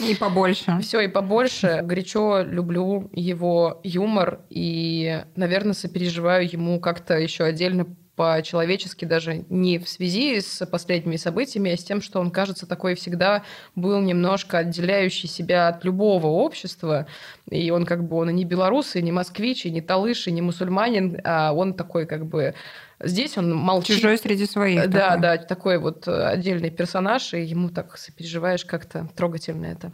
И 0.06 0.14
побольше. 0.18 0.78
все 0.82 1.00
и 1.00 1.08
побольше. 1.08 1.80
Горячо 1.82 2.42
люблю 2.42 3.08
его 3.12 3.80
юмор 3.84 4.40
и, 4.50 5.22
наверное, 5.36 5.74
сопереживаю 5.74 6.50
ему 6.50 6.80
как-то 6.80 7.18
еще 7.18 7.44
отдельно 7.44 7.86
по-человечески, 8.20 9.06
даже 9.06 9.46
не 9.48 9.78
в 9.78 9.88
связи 9.88 10.42
с 10.42 10.66
последними 10.66 11.16
событиями, 11.16 11.72
а 11.72 11.76
с 11.78 11.82
тем, 11.82 12.02
что 12.02 12.20
он, 12.20 12.30
кажется, 12.30 12.66
такой 12.66 12.94
всегда 12.94 13.44
был 13.74 13.98
немножко 14.02 14.58
отделяющий 14.58 15.26
себя 15.26 15.68
от 15.68 15.86
любого 15.86 16.26
общества. 16.26 17.06
И 17.48 17.70
он 17.70 17.86
как 17.86 18.04
бы, 18.04 18.18
он 18.18 18.28
и 18.28 18.34
не 18.34 18.44
белорус, 18.44 18.94
и 18.94 19.00
не 19.00 19.10
москвич, 19.10 19.64
и 19.64 19.70
не 19.70 19.80
талыш, 19.80 20.26
и 20.26 20.32
не 20.32 20.42
мусульманин, 20.42 21.18
а 21.24 21.54
он 21.54 21.72
такой 21.72 22.04
как 22.04 22.26
бы 22.26 22.54
Здесь 23.02 23.38
он 23.38 23.54
молчит. 23.54 23.96
Чужой 23.96 24.18
среди 24.18 24.46
своих. 24.46 24.90
Да, 24.90 25.10
такой. 25.10 25.20
да, 25.22 25.36
такой 25.38 25.78
вот 25.78 26.06
э, 26.06 26.26
отдельный 26.26 26.70
персонаж, 26.70 27.32
и 27.32 27.40
ему 27.40 27.70
так 27.70 27.96
сопереживаешь 27.96 28.66
как-то 28.66 29.08
трогательно 29.16 29.66
это. 29.66 29.92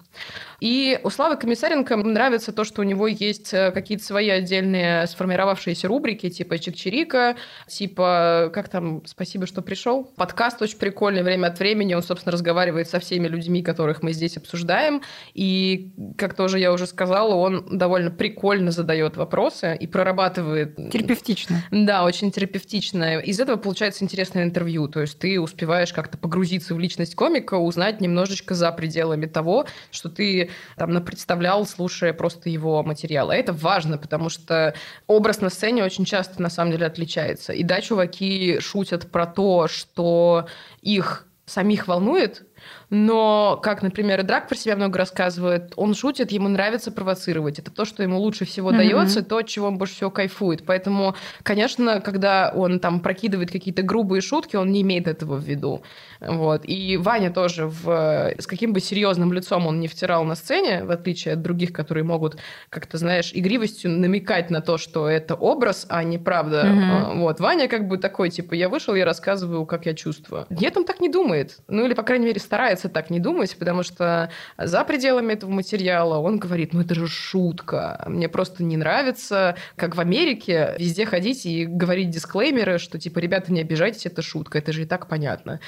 И 0.60 0.98
у 1.04 1.10
Славы 1.10 1.36
Комиссаренко 1.36 1.96
нравится 1.96 2.52
то, 2.52 2.64
что 2.64 2.80
у 2.80 2.84
него 2.84 3.06
есть 3.06 3.54
э, 3.54 3.70
какие-то 3.70 4.04
свои 4.04 4.28
отдельные 4.28 5.06
сформировавшиеся 5.06 5.86
рубрики, 5.86 6.30
типа 6.30 6.54
Чик-Чирика, 6.54 7.36
типа, 7.68 8.50
как 8.52 8.68
там, 8.68 9.02
спасибо, 9.06 9.46
что 9.46 9.62
пришел. 9.62 10.04
Подкаст 10.16 10.60
очень 10.60 10.78
прикольный, 10.78 11.22
время 11.22 11.46
от 11.46 11.60
времени 11.60 11.94
он, 11.94 12.02
собственно, 12.02 12.32
разговаривает 12.32 12.88
со 12.88 12.98
всеми 12.98 13.28
людьми, 13.28 13.62
которых 13.62 14.02
мы 14.02 14.12
здесь 14.12 14.36
обсуждаем, 14.36 15.02
и, 15.32 15.92
как 16.18 16.34
тоже 16.34 16.58
я 16.58 16.72
уже 16.72 16.86
сказала, 16.88 17.34
он 17.34 17.78
довольно 17.78 18.10
прикольно 18.10 18.72
задает 18.72 19.16
вопросы 19.16 19.76
и 19.78 19.86
прорабатывает... 19.86 20.74
Терапевтично. 20.90 21.62
Да, 21.70 22.04
очень 22.04 22.32
терапевтично. 22.32 22.95
Из 23.04 23.40
этого 23.40 23.56
получается 23.56 24.04
интересное 24.04 24.44
интервью. 24.44 24.88
То 24.88 25.00
есть 25.00 25.18
ты 25.18 25.40
успеваешь 25.40 25.92
как-то 25.92 26.18
погрузиться 26.18 26.74
в 26.74 26.78
личность 26.78 27.14
комика, 27.14 27.54
узнать 27.54 28.00
немножечко 28.00 28.54
за 28.54 28.72
пределами 28.72 29.26
того, 29.26 29.66
что 29.90 30.08
ты 30.08 30.50
там 30.76 30.92
напредставлял, 30.92 31.66
слушая 31.66 32.12
просто 32.12 32.48
его 32.48 32.82
материал. 32.82 33.30
А 33.30 33.36
это 33.36 33.52
важно, 33.52 33.98
потому 33.98 34.28
что 34.28 34.74
образ 35.06 35.40
на 35.40 35.50
сцене 35.50 35.84
очень 35.84 36.04
часто 36.04 36.40
на 36.42 36.50
самом 36.50 36.72
деле 36.72 36.86
отличается. 36.86 37.52
И 37.52 37.62
да, 37.62 37.80
чуваки 37.80 38.58
шутят 38.60 39.10
про 39.10 39.26
то, 39.26 39.68
что 39.68 40.46
их 40.82 41.26
самих 41.46 41.86
волнует, 41.86 42.42
но, 42.90 43.58
как, 43.62 43.82
например, 43.82 44.20
и 44.20 44.22
Драк 44.22 44.48
про 44.48 44.54
себя 44.56 44.76
много 44.76 44.98
рассказывает, 44.98 45.72
он 45.76 45.94
шутит, 45.94 46.30
ему 46.30 46.48
нравится 46.48 46.92
провоцировать. 46.92 47.58
Это 47.58 47.70
то, 47.70 47.84
что 47.84 48.02
ему 48.02 48.18
лучше 48.18 48.44
всего 48.44 48.68
Мгм. 48.68 48.78
дается, 48.78 49.22
то, 49.24 49.38
от 49.38 49.48
чего 49.48 49.66
он 49.66 49.78
больше 49.78 49.94
всего 49.94 50.10
кайфует. 50.10 50.64
Поэтому, 50.64 51.14
конечно, 51.42 52.00
когда 52.00 52.52
он 52.54 52.78
там 52.78 53.00
прокидывает 53.00 53.50
какие-то 53.50 53.82
грубые 53.82 54.20
шутки, 54.20 54.56
он 54.56 54.70
не 54.70 54.82
имеет 54.82 55.08
этого 55.08 55.36
в 55.36 55.42
виду. 55.44 55.82
Вот. 56.20 56.62
И 56.64 56.96
Ваня 56.96 57.32
тоже 57.32 57.66
в... 57.66 58.34
с 58.38 58.46
каким 58.46 58.72
бы 58.72 58.80
серьезным 58.80 59.32
лицом 59.32 59.66
он 59.66 59.80
не 59.80 59.88
втирал 59.88 60.24
на 60.24 60.34
сцене, 60.36 60.84
в 60.84 60.90
отличие 60.90 61.34
от 61.34 61.42
других, 61.42 61.72
которые 61.72 62.04
могут 62.04 62.36
как-то, 62.70 62.98
знаешь, 62.98 63.32
игривостью 63.34 63.90
намекать 63.90 64.50
на 64.50 64.60
то, 64.60 64.78
что 64.78 65.08
это 65.08 65.34
образ, 65.34 65.86
а 65.88 66.04
не 66.04 66.18
правда. 66.18 66.62
А, 66.66 67.12
Вот. 67.14 67.40
Ваня 67.40 67.66
как 67.68 67.88
бы 67.88 67.98
такой, 67.98 68.30
типа, 68.30 68.54
я 68.54 68.68
вышел, 68.68 68.94
я 68.94 69.04
рассказываю, 69.04 69.66
как 69.66 69.86
я 69.86 69.94
чувствую. 69.94 70.46
Нет, 70.50 70.76
он 70.76 70.84
так 70.84 71.00
не 71.00 71.08
думает. 71.08 71.58
Ну, 71.68 71.84
или, 71.84 71.94
по 71.94 72.02
крайней 72.02 72.26
мере, 72.26 72.40
старается 72.40 72.75
так 72.88 73.10
не 73.10 73.20
думать, 73.20 73.56
потому 73.58 73.82
что 73.82 74.30
за 74.58 74.84
пределами 74.84 75.32
этого 75.32 75.50
материала 75.50 76.18
он 76.18 76.38
говорит, 76.38 76.72
ну, 76.72 76.80
это 76.80 76.94
же 76.94 77.08
шутка. 77.08 78.04
Мне 78.06 78.28
просто 78.28 78.62
не 78.62 78.76
нравится, 78.76 79.56
как 79.76 79.96
в 79.96 80.00
Америке, 80.00 80.74
везде 80.78 81.06
ходить 81.06 81.46
и 81.46 81.66
говорить 81.66 82.10
дисклеймеры, 82.10 82.78
что, 82.78 82.98
типа, 82.98 83.18
ребята, 83.18 83.52
не 83.52 83.60
обижайтесь, 83.60 84.06
это 84.06 84.22
шутка, 84.22 84.58
это 84.58 84.72
же 84.72 84.82
и 84.82 84.86
так 84.86 85.06
понятно. 85.08 85.60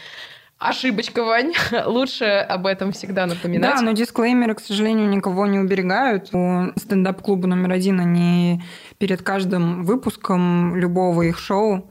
Ошибочка, 0.58 1.22
Вань. 1.22 1.54
Лучше 1.86 2.24
об 2.24 2.66
этом 2.66 2.90
всегда 2.90 3.26
напоминать. 3.26 3.76
Да, 3.76 3.80
но 3.80 3.92
дисклеймеры, 3.92 4.54
к 4.54 4.60
сожалению, 4.60 5.08
никого 5.08 5.46
не 5.46 5.58
уберегают. 5.58 6.34
У 6.34 6.72
стендап-клуба 6.76 7.46
номер 7.46 7.72
один 7.72 8.00
они 8.00 8.60
перед 8.98 9.22
каждым 9.22 9.84
выпуском 9.84 10.74
любого 10.74 11.22
их 11.22 11.38
шоу 11.38 11.88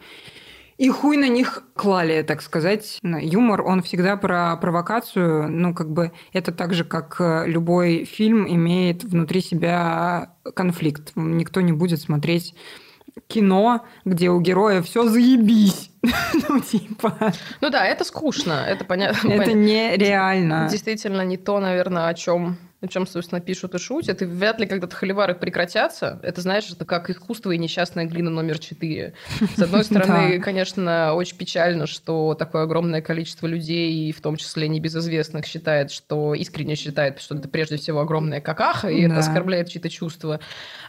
и 0.77 0.89
хуй 0.89 1.17
на 1.17 1.27
них 1.27 1.63
клали, 1.75 2.21
так 2.21 2.41
сказать. 2.41 2.99
Юмор, 3.01 3.61
он 3.63 3.81
всегда 3.81 4.15
про 4.15 4.55
провокацию. 4.57 5.49
Ну, 5.49 5.73
как 5.73 5.91
бы 5.91 6.11
это 6.33 6.51
так 6.51 6.73
же, 6.73 6.83
как 6.83 7.15
э, 7.19 7.45
любой 7.47 8.05
фильм 8.05 8.47
имеет 8.47 9.03
внутри 9.03 9.41
себя 9.41 10.33
конфликт. 10.55 11.13
Никто 11.15 11.61
не 11.61 11.71
будет 11.71 11.99
смотреть 12.01 12.53
кино, 13.25 13.85
где 14.05 14.29
у 14.29 14.39
героя 14.39 14.81
все 14.81 15.07
заебись. 15.07 15.91
Ну, 16.47 16.61
типа, 16.61 17.33
Ну 17.59 17.69
да, 17.69 17.85
это 17.85 18.05
скучно, 18.05 18.63
это 18.65 18.85
понятно. 18.85 19.29
это 19.29 19.51
нереально. 19.53 20.67
Действительно, 20.71 21.23
не 21.23 21.35
то, 21.35 21.59
наверное, 21.59 22.07
о 22.07 22.13
чем 22.13 22.57
о 22.79 22.87
чем, 22.87 23.07
собственно, 23.07 23.41
пишут 23.41 23.73
и 23.73 23.79
шутят. 23.79 24.21
И 24.21 24.25
вряд 24.25 24.59
ли 24.59 24.67
когда-то 24.67 24.95
холивары 24.95 25.33
прекратятся. 25.33 26.19
Это, 26.21 26.41
знаешь, 26.41 26.69
это 26.69 26.85
как 26.85 27.09
искусство 27.09 27.51
и 27.51 27.57
несчастная 27.57 28.05
глина 28.05 28.29
номер 28.29 28.59
четыре. 28.59 29.13
С 29.55 29.61
одной 29.61 29.83
стороны, 29.83 30.39
конечно, 30.39 31.13
очень 31.15 31.37
печально, 31.37 31.87
что 31.87 32.35
такое 32.35 32.63
огромное 32.63 33.01
количество 33.01 33.47
людей, 33.47 34.11
в 34.11 34.21
том 34.21 34.35
числе 34.35 34.67
небезызвестных, 34.67 35.45
считает, 35.47 35.89
что 35.89 36.35
искренне 36.35 36.75
считает, 36.75 37.19
что 37.19 37.35
это 37.35 37.49
прежде 37.49 37.77
всего 37.77 38.01
огромная 38.01 38.41
какаха, 38.41 38.89
и 38.89 39.01
это 39.01 39.17
оскорбляет 39.17 39.69
чьи-то 39.69 39.89
чувства. 39.89 40.39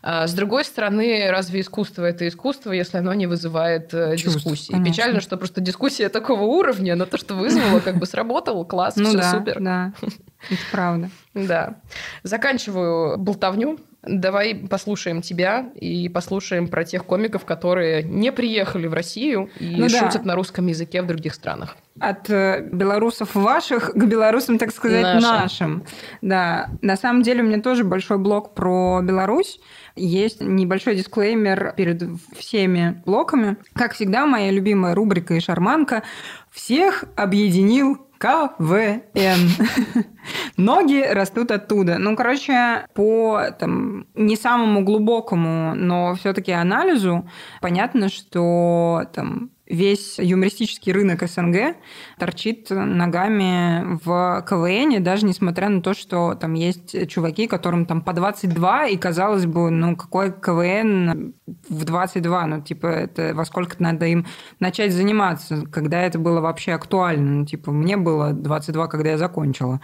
А 0.03 0.27
с 0.27 0.35
другой 0.35 0.65
стороны, 0.65 1.29
разве 1.31 1.61
искусство 1.61 2.05
это 2.05 2.29
искусство, 2.29 2.73
если 2.73 2.99
оно 2.99 3.15
не 3.15 3.27
вызывает 3.27 3.95
э, 3.95 4.17
дискуссии? 4.17 4.75
Печально, 4.85 5.21
что 5.21 5.39
просто 5.39 5.63
дискуссия 5.63 6.11
такого 6.11 6.43
уровня, 6.43 6.97
но 6.97 7.07
то, 7.07 7.17
что 7.17 7.35
вызвало, 7.35 7.81
как 7.81 7.97
бы 7.97 8.05
сработало, 8.05 8.65
класс, 8.65 8.97
Ну 8.97 9.09
все 9.09 9.23
супер. 9.23 9.61
да, 9.61 9.93
это 10.03 10.61
правда. 10.71 11.11
Да. 11.47 11.77
Заканчиваю 12.23 13.19
болтовню 13.19 13.79
Давай 14.03 14.55
послушаем 14.55 15.23
тебя 15.23 15.71
и 15.75 16.09
послушаем 16.09 16.69
про 16.69 16.85
тех 16.85 17.05
комиков, 17.05 17.45
которые 17.45 18.05
не 18.05 18.31
приехали 18.31 18.87
в 18.87 18.95
Россию 18.95 19.51
и 19.59 19.75
Ну 19.77 19.89
да. 19.89 19.99
шутят 19.99 20.25
на 20.25 20.37
русском 20.37 20.69
языке 20.69 21.03
в 21.03 21.07
других 21.07 21.35
странах. 21.35 21.77
От 21.99 22.31
э, 22.31 22.69
белорусов 22.73 23.35
ваших 23.35 23.91
к 23.91 24.05
белорусам, 24.05 24.57
так 24.59 24.71
сказать, 24.71 25.03
Нашим. 25.03 25.21
нашим. 25.21 25.85
Да. 26.23 26.71
На 26.81 26.97
самом 26.97 27.23
деле 27.23 27.43
у 27.43 27.47
меня 27.47 27.61
тоже 27.61 27.83
большой 27.83 28.19
блог 28.19 28.55
про 28.55 29.01
Беларусь. 29.03 29.59
Есть 29.97 30.41
небольшой 30.41 30.95
дисклеймер 30.95 31.75
перед 31.77 32.03
всеми 32.37 33.03
блоками. 33.05 33.57
Как 33.75 33.95
всегда, 33.95 34.27
моя 34.27 34.53
любимая 34.53 34.95
рубрика 34.95 35.35
и 35.35 35.41
шарманка 35.41 36.05
«Всех 36.53 37.05
объединил 37.17 38.08
КВН». 38.19 39.51
Ноги 40.57 41.03
растут 41.03 41.51
оттуда. 41.51 41.99
Ну, 41.99 42.17
короче, 42.17 42.87
по 42.95 43.43
там, 43.59 44.07
не 44.15 44.37
самому 44.37 44.85
глубокому, 44.85 45.75
но 45.75 46.15
все-таки 46.17 46.53
анализу 46.53 47.29
понятно, 47.61 48.09
что 48.09 49.05
там 49.15 49.51
весь 49.69 50.19
юмористический 50.19 50.93
рынок 50.93 51.23
СНГ 51.29 51.77
торчит 52.19 52.71
ногами 52.71 53.99
в 54.05 54.45
КВН, 54.49 55.03
даже 55.03 55.27
несмотря 55.27 55.69
на 55.69 55.83
то, 55.83 55.95
что 55.95 56.35
там 56.35 56.55
есть 56.55 57.09
чуваки, 57.09 57.47
которым 57.47 57.87
там 57.87 58.03
по 58.03 58.13
22, 58.13 58.87
и 58.89 58.97
казалось 58.97 59.47
бы, 59.47 59.71
ну 59.71 59.97
какой 59.97 60.33
КВН 60.33 61.35
в 61.69 61.85
22, 61.85 62.47
ну 62.47 62.61
типа 62.63 62.87
это 62.87 63.33
во 63.35 63.45
сколько 63.45 63.77
надо 63.79 64.07
им 64.07 64.27
начать 64.61 64.93
заниматься, 64.93 65.65
когда 65.71 66.03
это 66.03 66.19
было 66.19 66.41
вообще 66.41 66.73
актуально, 66.73 67.41
ну 67.41 67.47
типа 67.47 67.71
мне 67.71 67.97
было 67.97 68.33
22, 68.33 68.87
когда 68.89 69.11
я 69.11 69.19
закончила 69.19 69.81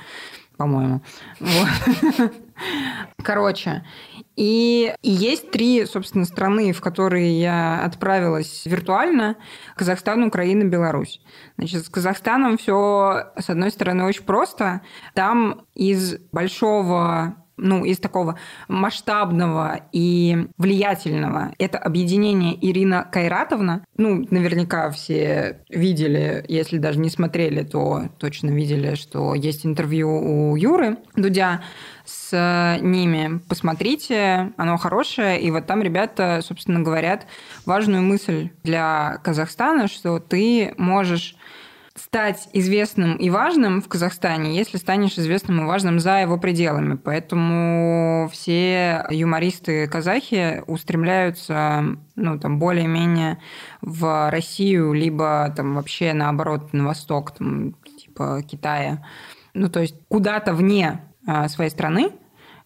по-моему. 0.57 1.03
Вот. 1.41 2.31
Короче, 3.23 3.85
и, 4.37 4.95
есть 5.03 5.51
три, 5.51 5.87
собственно, 5.87 6.25
страны, 6.25 6.73
в 6.73 6.81
которые 6.81 7.41
я 7.41 7.85
отправилась 7.85 8.67
виртуально. 8.67 9.37
Казахстан, 9.77 10.25
Украина, 10.25 10.65
Беларусь. 10.65 11.21
Значит, 11.57 11.87
с 11.87 11.89
Казахстаном 11.89 12.59
все, 12.59 13.33
с 13.39 13.49
одной 13.49 13.71
стороны, 13.71 14.05
очень 14.05 14.25
просто. 14.25 14.83
Там 15.15 15.67
из 15.75 16.19
большого 16.33 17.44
ну, 17.57 17.85
из 17.85 17.99
такого 17.99 18.39
масштабного 18.69 19.83
и 19.93 20.49
влиятельного. 20.59 21.53
Это 21.59 21.79
объединение 21.79 22.57
Ирина 22.61 23.09
Кайратовна. 23.11 23.85
Ну, 23.97 24.27
наверняка 24.31 24.91
все 24.91 25.61
видели, 25.69 26.45
если 26.49 26.79
даже 26.79 26.99
не 26.99 27.11
смотрели, 27.11 27.63
то 27.63 28.09
точно 28.19 28.51
видели, 28.51 28.95
что 28.95 29.35
есть 29.35 29.65
интервью 29.67 30.11
у 30.11 30.57
Юры 30.57 30.99
Дудя 31.17 31.63
с 32.05 32.79
ними. 32.81 33.41
Посмотрите, 33.49 34.53
оно 34.57 34.77
хорошее. 34.77 35.41
И 35.41 35.51
вот 35.51 35.67
там 35.67 35.83
ребята, 35.83 36.41
собственно, 36.43 36.81
говорят 36.81 37.27
важную 37.65 38.03
мысль 38.03 38.51
для 38.63 39.21
Казахстана, 39.23 39.89
что 39.89 40.19
ты 40.19 40.75
можешь 40.77 41.37
стать 41.97 42.49
известным 42.53 43.17
и 43.17 43.31
важным 43.31 43.81
в 43.81 43.89
Казахстане, 43.89 44.57
если 44.57 44.79
станешь 44.79 45.17
известным 45.17 45.61
и 45.61 45.65
важным 45.65 46.01
за 46.01 46.21
его 46.23 46.39
пределами. 46.39 46.97
Поэтому 46.97 48.29
все 48.33 49.07
юмористы-казахи 49.11 50.65
устремляются 50.67 51.97
ну, 52.17 52.39
там, 52.39 52.59
более-менее 52.59 53.39
в 53.81 54.31
Россию, 54.31 54.93
либо 54.93 55.53
там 55.57 55.77
вообще 55.77 56.13
наоборот 56.15 56.73
на 56.73 56.87
восток, 56.87 57.33
там, 57.33 57.75
типа 57.97 58.43
Китая. 58.43 59.07
Ну, 59.55 59.69
то 59.69 59.81
есть 59.81 59.95
куда-то 60.09 60.53
вне 60.53 61.01
а, 61.27 61.49
своей 61.49 61.71
страны, 61.71 62.11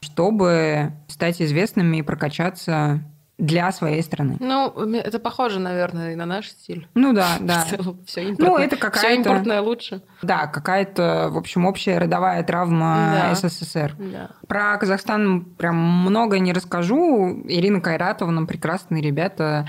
чтобы 0.01 0.93
стать 1.07 1.43
известными 1.43 1.99
и 1.99 2.03
прокачаться 2.03 3.03
для 3.39 3.71
своей 3.73 4.03
страны. 4.03 4.37
Ну, 4.41 4.69
это 4.95 5.19
похоже, 5.21 5.61
наверное, 5.61 6.13
и 6.13 6.17
на 6.17 6.27
наш 6.27 6.49
стиль. 6.49 6.89
Ну 6.95 7.13
да, 7.13 7.29
да. 7.41 7.65
Все 8.05 8.23
импортное, 8.25 8.49
Ну, 8.49 8.57
это 8.59 8.77
какая-то- 8.77 8.99
Все 9.09 9.17
импортное 9.17 9.61
лучше. 9.63 10.03
Да, 10.23 10.47
какая-то, 10.49 11.29
в 11.31 11.39
общем, 11.39 11.65
общая 11.65 11.99
родовая 11.99 12.43
травма 12.43 13.31
Да. 13.31 13.35
СССР. 13.37 13.95
Да. 13.99 14.31
Про 14.49 14.77
Казахстан 14.79 15.45
прям 15.45 15.77
много 15.77 16.39
не 16.41 16.53
расскажу. 16.53 17.43
Ирина 17.47 17.81
Кайратовна, 17.81 18.45
прекрасные 18.47 19.03
ребята. 19.03 19.69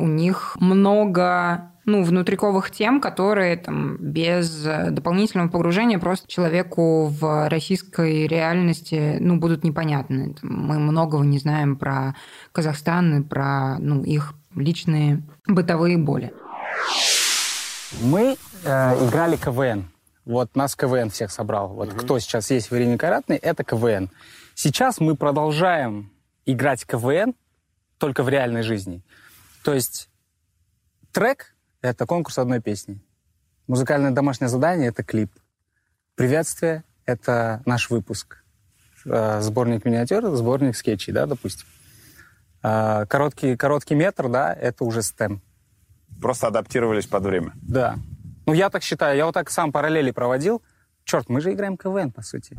У 0.00 0.06
них 0.06 0.56
много 0.58 1.70
ну, 1.84 2.02
внутриковых 2.02 2.70
тем, 2.70 3.00
которые 3.00 3.56
там, 3.56 3.96
без 3.98 4.66
э, 4.66 4.90
дополнительного 4.90 5.48
погружения 5.48 5.98
просто 5.98 6.28
человеку 6.28 7.06
в 7.06 7.48
российской 7.48 8.26
реальности 8.26 9.16
ну, 9.20 9.38
будут 9.38 9.64
непонятны. 9.64 10.36
Мы 10.42 10.78
многого 10.78 11.24
не 11.24 11.38
знаем 11.38 11.76
про 11.76 12.14
Казахстан 12.52 13.20
и 13.20 13.24
про 13.24 13.78
ну, 13.78 14.02
их 14.02 14.34
личные 14.54 15.22
бытовые 15.46 15.98
боли. 15.98 16.32
Мы 18.02 18.36
э, 18.64 19.06
играли 19.06 19.36
КВН. 19.36 19.90
Вот 20.24 20.54
нас 20.54 20.76
КВН 20.76 21.10
всех 21.10 21.30
собрал. 21.32 21.68
Вот 21.68 21.92
кто 21.94 22.18
сейчас 22.18 22.50
есть 22.50 22.70
в 22.70 22.76
Ирине 22.76 22.98
Каратной, 22.98 23.36
это 23.36 23.64
КВН. 23.64 24.10
Сейчас 24.54 25.00
мы 25.00 25.16
продолжаем 25.16 26.10
играть 26.46 26.84
КВН 26.84 27.34
только 27.98 28.22
в 28.22 28.28
реальной 28.28 28.62
жизни. 28.62 29.02
То 29.64 29.74
есть 29.74 30.08
трек— 31.12 31.54
это 31.82 32.06
конкурс 32.06 32.38
одной 32.38 32.60
песни. 32.60 33.00
Музыкальное 33.66 34.10
домашнее 34.10 34.48
задание— 34.48 34.88
это 34.90 35.02
клип. 35.02 35.30
Приветствие— 36.14 36.84
это 37.06 37.62
наш 37.66 37.90
выпуск. 37.90 38.42
Э, 39.06 39.40
Сборник 39.40 39.84
миниатюр, 39.84 40.34
сборник 40.36 40.76
скетчей, 40.76 41.12
да, 41.12 41.26
допустим. 41.26 41.66
Э, 42.62 43.06
Короткий, 43.06 43.56
короткий 43.56 43.94
метр, 43.94 44.28
да, 44.28 44.52
это 44.52 44.84
уже 44.84 45.02
стем. 45.02 45.40
Просто 46.20 46.48
адаптировались 46.48 47.06
под 47.06 47.24
время. 47.24 47.52
Да. 47.62 47.96
Ну, 48.46 48.52
я 48.52 48.68
так 48.68 48.82
считаю. 48.82 49.16
Я 49.16 49.26
вот 49.26 49.32
так 49.32 49.50
сам 49.50 49.72
параллели 49.72 50.10
проводил. 50.10 50.62
Черт, 51.04 51.28
мы 51.28 51.40
же 51.40 51.52
играем 51.52 51.76
КВН, 51.76 52.10
по 52.10 52.22
сути. 52.22 52.56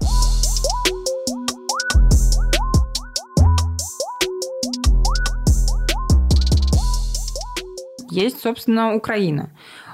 Есть, 8.11 8.41
собственно, 8.41 8.93
Украина. 8.93 9.51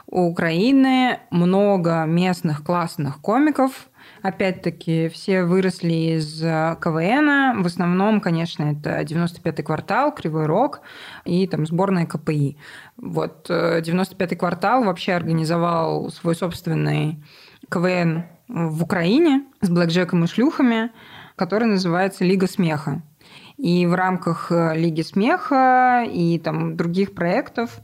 У 0.07 0.21
Украины 0.21 1.19
много 1.29 2.05
местных 2.05 2.63
классных 2.63 3.21
комиков. 3.21 3.89
Опять-таки, 4.23 5.07
все 5.09 5.43
выросли 5.43 6.17
из 6.17 6.41
э, 6.41 6.75
КВН. 6.81 7.61
В 7.61 7.67
основном, 7.67 8.19
конечно, 8.19 8.63
это 8.63 9.01
95-й 9.01 9.63
квартал, 9.63 10.15
Кривой 10.15 10.47
Рог 10.47 10.81
и 11.25 11.45
там 11.45 11.67
сборная 11.67 12.07
КПИ. 12.07 12.57
Вот 12.95 13.45
э, 13.49 13.81
95-й 13.81 14.35
квартал 14.35 14.83
вообще 14.83 15.13
организовал 15.13 16.09
свой 16.09 16.35
собственный 16.35 17.23
КВН 17.69 18.25
в 18.47 18.83
Украине 18.83 19.45
с 19.61 19.69
блэкджеком 19.69 20.23
и 20.23 20.27
шлюхами, 20.27 20.91
который 21.35 21.67
называется 21.67 22.23
«Лига 22.23 22.47
смеха». 22.47 23.03
И 23.57 23.87
в 23.87 23.93
рамках 23.95 24.51
э, 24.51 24.75
Лиги 24.75 25.01
смеха 25.01 26.05
и 26.07 26.37
там 26.39 26.77
других 26.77 27.13
проектов 27.15 27.79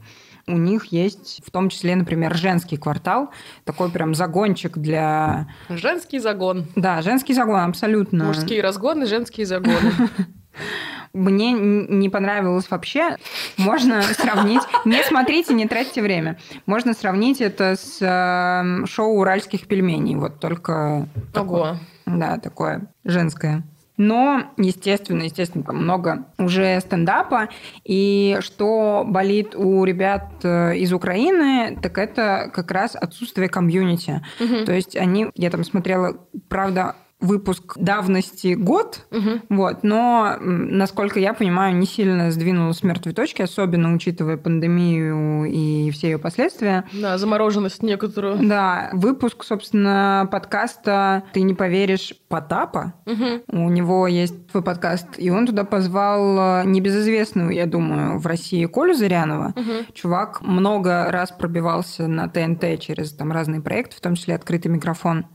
у 0.46 0.56
них 0.56 0.86
есть 0.86 1.40
в 1.44 1.50
том 1.50 1.68
числе, 1.68 1.96
например, 1.96 2.34
женский 2.36 2.76
квартал, 2.76 3.30
такой 3.64 3.90
прям 3.90 4.14
загончик 4.14 4.78
для... 4.78 5.48
Женский 5.68 6.18
загон. 6.18 6.66
Да, 6.76 7.02
женский 7.02 7.34
загон, 7.34 7.60
абсолютно. 7.60 8.24
Мужские 8.24 8.62
разгоны, 8.62 9.06
женские 9.06 9.46
загоны. 9.46 9.92
Мне 11.12 11.52
не 11.52 12.08
понравилось 12.08 12.68
вообще. 12.70 13.16
Можно 13.56 14.02
сравнить... 14.02 14.62
Не 14.84 15.02
смотрите, 15.04 15.54
не 15.54 15.68
тратьте 15.68 16.02
время. 16.02 16.38
Можно 16.66 16.92
сравнить 16.92 17.40
это 17.40 17.76
с 17.76 17.98
э, 18.00 18.86
шоу 18.86 19.20
уральских 19.20 19.68
пельменей. 19.68 20.16
Вот 20.16 20.40
только... 20.40 21.08
Ого. 21.34 21.76
Да, 22.04 22.38
такое 22.38 22.92
женское. 23.04 23.62
Но, 23.96 24.44
естественно, 24.56 25.22
естественно, 25.22 25.62
там 25.62 25.76
много 25.76 26.26
уже 26.38 26.80
стендапа. 26.80 27.48
И 27.84 28.38
что 28.40 29.04
болит 29.06 29.54
у 29.54 29.84
ребят 29.84 30.32
э, 30.42 30.76
из 30.76 30.92
Украины, 30.92 31.78
так 31.80 31.98
это 31.98 32.50
как 32.52 32.70
раз 32.72 32.96
отсутствие 32.96 33.48
комьюнити. 33.48 34.20
То 34.64 34.72
есть 34.72 34.96
они, 34.96 35.28
я 35.34 35.50
там 35.50 35.64
смотрела, 35.64 36.16
правда, 36.48 36.96
выпуск 37.24 37.76
давности 37.76 38.54
год, 38.54 39.06
вот, 39.48 39.82
но, 39.82 40.36
насколько 40.40 41.18
я 41.18 41.34
понимаю, 41.34 41.74
не 41.76 41.86
сильно 41.86 42.30
сдвинуло 42.30 42.72
с 42.72 42.82
мертвой 42.82 43.14
точки, 43.14 43.42
особенно 43.42 43.94
учитывая 43.94 44.36
пандемию 44.36 45.44
и 45.46 45.90
все 45.90 46.12
ее 46.12 46.18
последствия. 46.18 46.84
Да, 46.92 47.18
замороженность 47.18 47.82
некоторую. 47.82 48.38
Да, 48.46 48.90
выпуск, 48.92 49.44
собственно, 49.44 50.28
подкаста 50.30 51.24
«Ты 51.32 51.42
не 51.42 51.54
поверишь» 51.54 52.14
Потапа. 52.28 52.94
У 53.48 53.70
него 53.70 54.06
есть 54.08 54.50
свой 54.50 54.62
подкаст, 54.62 55.06
и 55.18 55.30
он 55.30 55.46
туда 55.46 55.64
позвал 55.64 56.62
э, 56.62 56.64
небезызвестную, 56.66 57.50
я 57.50 57.66
думаю, 57.66 58.18
в 58.18 58.26
России 58.26 58.66
Колю 58.66 58.94
Зырянова. 58.94 59.54
Чувак 59.92 60.42
много 60.42 61.10
раз 61.10 61.30
пробивался 61.30 62.08
на 62.08 62.28
ТНТ 62.28 62.80
через 62.80 63.12
там 63.12 63.32
разные 63.32 63.60
проекты, 63.60 63.96
в 63.96 64.00
том 64.00 64.16
числе 64.16 64.34
«Открытый 64.34 64.70
микрофон». 64.70 65.26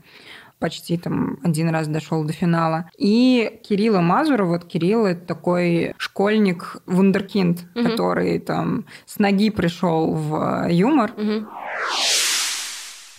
Почти 0.60 0.96
там 0.96 1.38
один 1.42 1.70
раз 1.70 1.88
дошел 1.88 2.22
до 2.22 2.32
финала. 2.32 2.88
И 2.96 3.60
Кирилла 3.68 4.00
Мазура, 4.00 4.44
вот 4.44 4.64
Кирилл 4.64 5.06
это 5.06 5.26
такой 5.26 5.94
школьник 5.96 6.76
вундеркинд, 6.86 7.60
который 7.74 8.38
там 8.38 8.84
с 9.06 9.18
ноги 9.18 9.50
пришел 9.50 10.12
в 10.12 10.66
э, 10.68 10.72
юмор. 10.72 11.12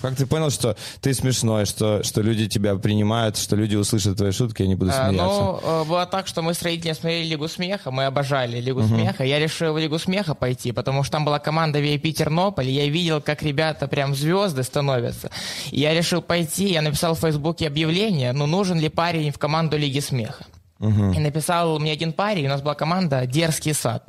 Как 0.02 0.16
ты 0.16 0.26
понял, 0.26 0.50
что 0.50 0.76
ты 1.00 1.14
смешной, 1.14 1.66
что, 1.66 2.04
что 2.04 2.22
люди 2.22 2.48
тебя 2.48 2.76
принимают, 2.76 3.38
что 3.38 3.56
люди 3.56 3.76
услышат 3.76 4.18
твои 4.18 4.32
шутки 4.32 4.64
и 4.64 4.68
не 4.68 4.76
будут 4.76 4.94
А, 4.96 5.10
смеяться? 5.10 5.40
Ну, 5.40 5.60
э, 5.64 5.84
было 5.86 6.06
так, 6.06 6.28
что 6.28 6.42
мы 6.42 6.54
с 6.54 6.62
родителями 6.62 6.96
смотрели 6.96 7.28
Лигу 7.28 7.48
смеха, 7.48 7.92
мы 7.92 8.06
обожали 8.06 8.60
Лигу 8.60 8.84
смеха. 8.84 9.24
Я 9.24 9.40
решил 9.40 9.74
в 9.74 9.78
Лигу 9.78 10.00
смеха 10.00 10.34
пойти, 10.36 10.72
потому 10.72 11.04
что 11.04 11.14
там 11.14 11.26
была 11.26 11.40
команда 11.40 11.80
VIP 11.80 12.12
Тернополь, 12.12 12.70
я 12.70 12.88
видел, 12.88 13.22
как 13.22 13.44
ребята 13.44 13.88
прям 13.88 14.16
звезды 14.16 14.64
становятся. 14.64 15.30
И 15.72 15.80
я 15.80 15.94
решил 15.94 16.22
пойти, 16.22 16.72
я 16.72 16.82
написал 16.82 17.16
в 17.16 17.20
Фейсбуке 17.20 17.68
объявление, 17.68 18.34
ну, 18.34 18.46
нужен 18.48 18.80
ли 18.80 18.90
парень 18.90 19.32
в 19.32 19.38
команду 19.38 19.78
Лиги 19.78 20.00
смеха. 20.00 20.46
И 20.80 21.20
написал 21.20 21.78
мне 21.80 21.92
один 21.92 22.12
парень, 22.12 22.48
у 22.48 22.50
нас 22.50 22.62
была 22.62 22.74
команда 22.74 23.28
«Дерзкий 23.28 23.74
сад». 23.74 24.04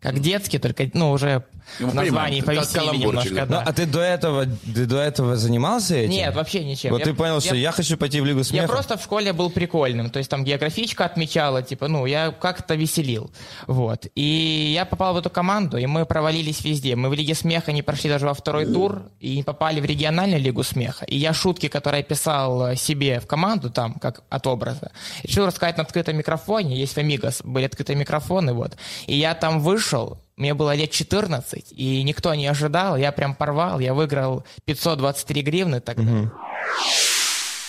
Как 0.00 0.20
детский, 0.20 0.58
только, 0.58 0.88
ну, 0.92 1.10
уже 1.10 1.42
В 1.78 1.94
названии 1.94 2.40
каламбурчик, 2.40 3.32
немножко. 3.32 3.46
да. 3.46 3.60
Ну, 3.60 3.62
а 3.66 3.72
ты 3.72 3.86
до 3.86 4.00
этого, 4.00 4.46
ты 4.46 4.86
до 4.86 4.98
этого 4.98 5.36
занимался 5.36 5.96
этим? 5.96 6.10
Нет, 6.10 6.34
вообще 6.34 6.64
ничем. 6.64 6.90
Вот 6.90 7.00
Я- 7.00 7.04
ты 7.06 7.14
понял, 7.14 7.40
что 7.40 7.54
я- 7.54 7.60
я 7.62 7.72
хочу 7.72 7.96
пойти 7.96 8.20
в 8.20 8.24
Лигу 8.24 8.42
смеха? 8.44 8.62
Я 8.62 8.68
просто 8.68 8.96
в 8.96 9.02
школе 9.02 9.32
был 9.32 9.50
прикольным. 9.50 10.10
То 10.10 10.18
есть 10.18 10.30
там 10.30 10.44
географичка 10.44 11.04
отмечала, 11.04 11.62
типа, 11.62 11.88
ну, 11.88 12.06
я 12.06 12.30
как-то 12.32 12.74
веселил. 12.74 13.30
Вот. 13.66 14.06
И 14.14 14.72
я 14.74 14.84
попал 14.84 15.14
в 15.14 15.18
эту 15.18 15.30
команду, 15.30 15.76
и 15.78 15.86
мы 15.86 16.04
провалились 16.06 16.62
везде. 16.64 16.96
Мы 16.96 17.08
в 17.08 17.14
Лиге 17.14 17.34
смеха 17.34 17.72
не 17.72 17.82
прошли 17.82 18.10
даже 18.10 18.26
во 18.26 18.34
второй 18.34 18.66
тур, 18.66 19.02
и 19.20 19.36
не 19.36 19.42
попали 19.42 19.80
в 19.80 19.84
региональную 19.84 20.40
Лигу 20.40 20.62
смеха. 20.62 21.04
И 21.04 21.16
я 21.16 21.32
шутки, 21.32 21.68
которые 21.68 22.00
я 22.00 22.04
писал 22.04 22.68
э, 22.68 22.76
себе 22.76 23.20
в 23.20 23.26
команду, 23.26 23.70
там, 23.70 23.94
как 23.94 24.22
от 24.28 24.46
образа, 24.46 24.90
решил 25.22 25.46
рассказать 25.46 25.76
на 25.76 25.82
открытом 25.84 26.16
микрофоне. 26.16 26.76
Есть 26.76 26.94
в 26.94 26.98
Амигос 26.98 27.42
были 27.44 27.64
открытые 27.66 27.96
микрофоны, 27.96 28.52
вот. 28.52 28.76
И 29.06 29.16
я 29.16 29.34
там 29.34 29.60
вышел, 29.60 30.18
мне 30.38 30.54
было 30.54 30.74
лет 30.74 30.90
14, 30.90 31.72
и 31.76 32.02
никто 32.04 32.34
не 32.34 32.46
ожидал, 32.46 32.96
я 32.96 33.12
прям 33.12 33.34
порвал, 33.34 33.80
я 33.80 33.92
выиграл 33.92 34.44
523 34.64 35.42
гривны 35.42 35.80
тогда. 35.80 36.32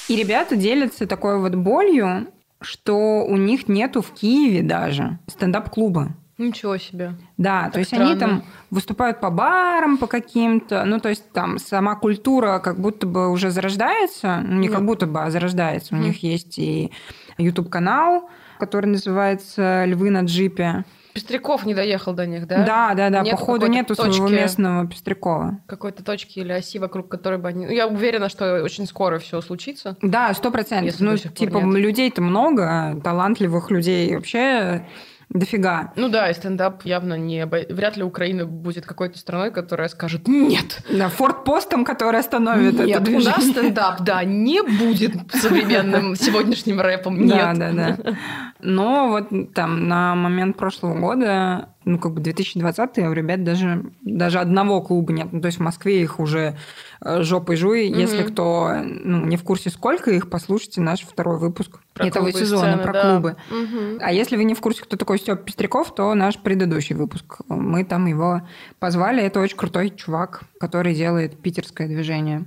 И 0.07 0.15
ребята 0.15 0.55
делятся 0.55 1.07
такой 1.07 1.39
вот 1.39 1.55
болью, 1.55 2.27
что 2.61 3.23
у 3.25 3.37
них 3.37 3.67
нету 3.67 4.01
в 4.01 4.11
Киеве 4.11 4.61
даже 4.61 5.19
стендап-клуба. 5.27 6.15
Ничего 6.37 6.77
себе. 6.77 7.15
Да, 7.37 7.69
то 7.69 7.79
есть 7.79 7.91
они 7.91 8.15
странно. 8.15 8.19
там 8.19 8.43
выступают 8.69 9.19
по 9.19 9.29
барам, 9.29 9.97
по 9.97 10.07
каким-то, 10.07 10.85
ну, 10.85 10.99
то 10.99 11.09
есть 11.09 11.29
там 11.33 11.59
сама 11.59 11.95
культура 11.95 12.59
как 12.59 12.79
будто 12.79 13.05
бы 13.05 13.29
уже 13.29 13.51
зарождается, 13.51 14.41
ну, 14.45 14.59
не 14.59 14.69
как 14.69 14.85
будто 14.85 15.05
бы, 15.05 15.21
а 15.21 15.31
зарождается. 15.31 15.95
У 15.95 15.97
них 15.97 16.23
есть 16.23 16.57
и 16.57 16.91
YouTube-канал, 17.37 18.29
который 18.57 18.85
называется 18.85 19.83
«Львы 19.85 20.11
на 20.11 20.21
джипе». 20.21 20.85
Пестряков 21.19 21.65
не 21.65 21.73
доехал 21.73 22.13
до 22.13 22.25
них, 22.25 22.47
да? 22.47 22.63
Да, 22.65 22.93
да, 22.95 23.09
да, 23.09 23.21
Нету 23.21 23.37
походу 23.37 23.67
нету 23.67 23.95
своего 23.95 24.13
точки- 24.27 24.33
местного 24.33 24.87
Пестрякова. 24.87 25.59
Какой-то 25.67 26.03
точки 26.03 26.39
или 26.39 26.53
оси, 26.53 26.79
вокруг 26.79 27.09
которой 27.09 27.37
бы 27.39 27.49
они... 27.49 27.65
Ну, 27.65 27.71
Я 27.71 27.87
уверена, 27.87 28.29
что 28.29 28.63
очень 28.63 28.85
скоро 28.87 29.19
все 29.19 29.41
случится. 29.41 29.97
Да, 30.01 30.33
сто 30.33 30.49
процентов. 30.51 30.95
Ну, 30.99 31.17
типа, 31.17 31.57
нет. 31.57 31.75
людей-то 31.75 32.21
много, 32.21 32.99
талантливых 33.03 33.69
людей 33.71 34.15
вообще 34.15 34.85
дофига. 35.29 35.93
Ну 35.95 36.09
да, 36.09 36.29
и 36.31 36.33
стендап 36.33 36.83
явно 36.85 37.13
не... 37.13 37.41
обо- 37.43 37.71
Вряд 37.71 37.97
ли 37.97 38.03
Украина 38.03 38.47
будет 38.47 38.85
какой-то 38.87 39.19
страной, 39.19 39.51
которая 39.51 39.87
скажет 39.87 40.27
«нет». 40.27 40.81
Да, 40.89 41.09
фортпостом, 41.09 41.85
который 41.85 42.19
остановит 42.19 42.73
это 42.75 42.85
Нет, 42.85 43.01
у 43.01 43.03
движение. 43.03 43.33
нас 43.35 43.45
стендап, 43.47 44.01
да, 44.01 44.23
не 44.23 44.63
будет 44.63 45.13
современным 45.31 46.15
сегодняшним 46.15 46.81
рэпом. 46.81 47.27
Да, 47.27 47.53
Нет. 47.53 47.59
да, 47.59 47.71
да. 47.71 47.97
Но 48.61 49.07
вот 49.07 49.53
там 49.53 49.87
на 49.87 50.15
момент 50.15 50.57
прошлого 50.57 50.99
года, 50.99 51.69
ну, 51.85 51.97
как 51.97 52.13
бы 52.13 52.19
2020 52.19 52.97
у 52.97 53.13
ребят 53.13 53.43
даже, 53.45 53.85
даже 54.01 54.39
одного 54.39 54.81
клуба 54.81 55.13
нет. 55.13 55.29
Ну, 55.31 55.39
то 55.39 55.45
есть 55.45 55.59
в 55.59 55.61
Москве 55.61 56.01
их 56.01 56.19
уже 56.19 56.57
э, 57.01 57.23
жопой 57.23 57.55
жуй. 57.55 57.87
Если 57.87 58.23
кто 58.23 58.73
ну, 58.83 59.25
не 59.25 59.37
в 59.37 59.43
курсе, 59.43 59.69
сколько 59.69 60.11
их, 60.11 60.29
послушайте 60.29 60.81
наш 60.81 61.01
второй 61.01 61.37
выпуск 61.37 61.79
Про 61.93 62.07
этого 62.07 62.33
сезона 62.33 62.73
сцены, 62.73 62.83
про 62.83 62.93
да. 62.93 63.11
клубы. 63.11 63.35
Мгм. 63.49 63.99
А 64.01 64.11
если 64.11 64.35
вы 64.35 64.43
не 64.43 64.55
в 64.55 64.59
курсе, 64.59 64.83
кто 64.83 64.97
такой 64.97 65.19
Степ 65.19 65.45
Пестряков, 65.45 65.95
то 65.95 66.13
наш 66.13 66.37
предыдущий 66.37 66.95
выпуск. 66.95 67.37
Мы 67.47 67.85
там 67.85 68.07
его 68.07 68.41
позвали. 68.79 69.23
Это 69.23 69.39
очень 69.39 69.57
крутой 69.57 69.91
чувак, 69.91 70.43
который 70.59 70.93
делает 70.93 71.39
питерское 71.41 71.87
движение. 71.87 72.43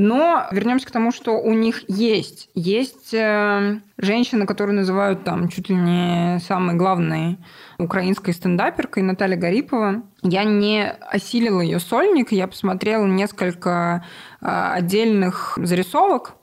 Но 0.00 0.46
вернемся 0.52 0.86
к 0.86 0.92
тому, 0.92 1.10
что 1.10 1.40
у 1.40 1.52
них 1.52 1.82
есть. 1.88 2.50
Есть 2.54 3.12
э, 3.12 3.80
женщина, 3.96 4.46
которую 4.46 4.76
называют 4.76 5.24
там 5.24 5.48
чуть 5.48 5.70
ли 5.70 5.74
не 5.74 6.38
самой 6.38 6.76
главной 6.76 7.36
украинской 7.78 8.30
стендаперкой, 8.30 9.02
Наталья 9.02 9.36
Гарипова. 9.36 10.04
Я 10.22 10.44
не 10.44 10.88
осилила 10.88 11.60
ее 11.60 11.80
сольник, 11.80 12.30
я 12.30 12.46
посмотрела 12.46 13.06
несколько 13.06 14.04
э, 14.40 14.46
отдельных 14.46 15.58
зарисовок, 15.60 16.34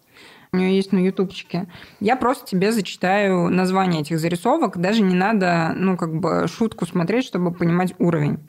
у 0.51 0.57
нее 0.57 0.75
есть 0.75 0.91
на 0.91 0.99
ютубчике. 0.99 1.67
Я 2.01 2.17
просто 2.17 2.45
тебе 2.45 2.73
зачитаю 2.73 3.47
название 3.49 4.01
этих 4.01 4.19
зарисовок. 4.19 4.77
Даже 4.77 5.01
не 5.01 5.15
надо, 5.15 5.71
ну, 5.77 5.95
как 5.95 6.13
бы 6.13 6.49
шутку 6.49 6.85
смотреть, 6.85 7.23
чтобы 7.23 7.53
понимать 7.53 7.93
уровень. 7.99 8.39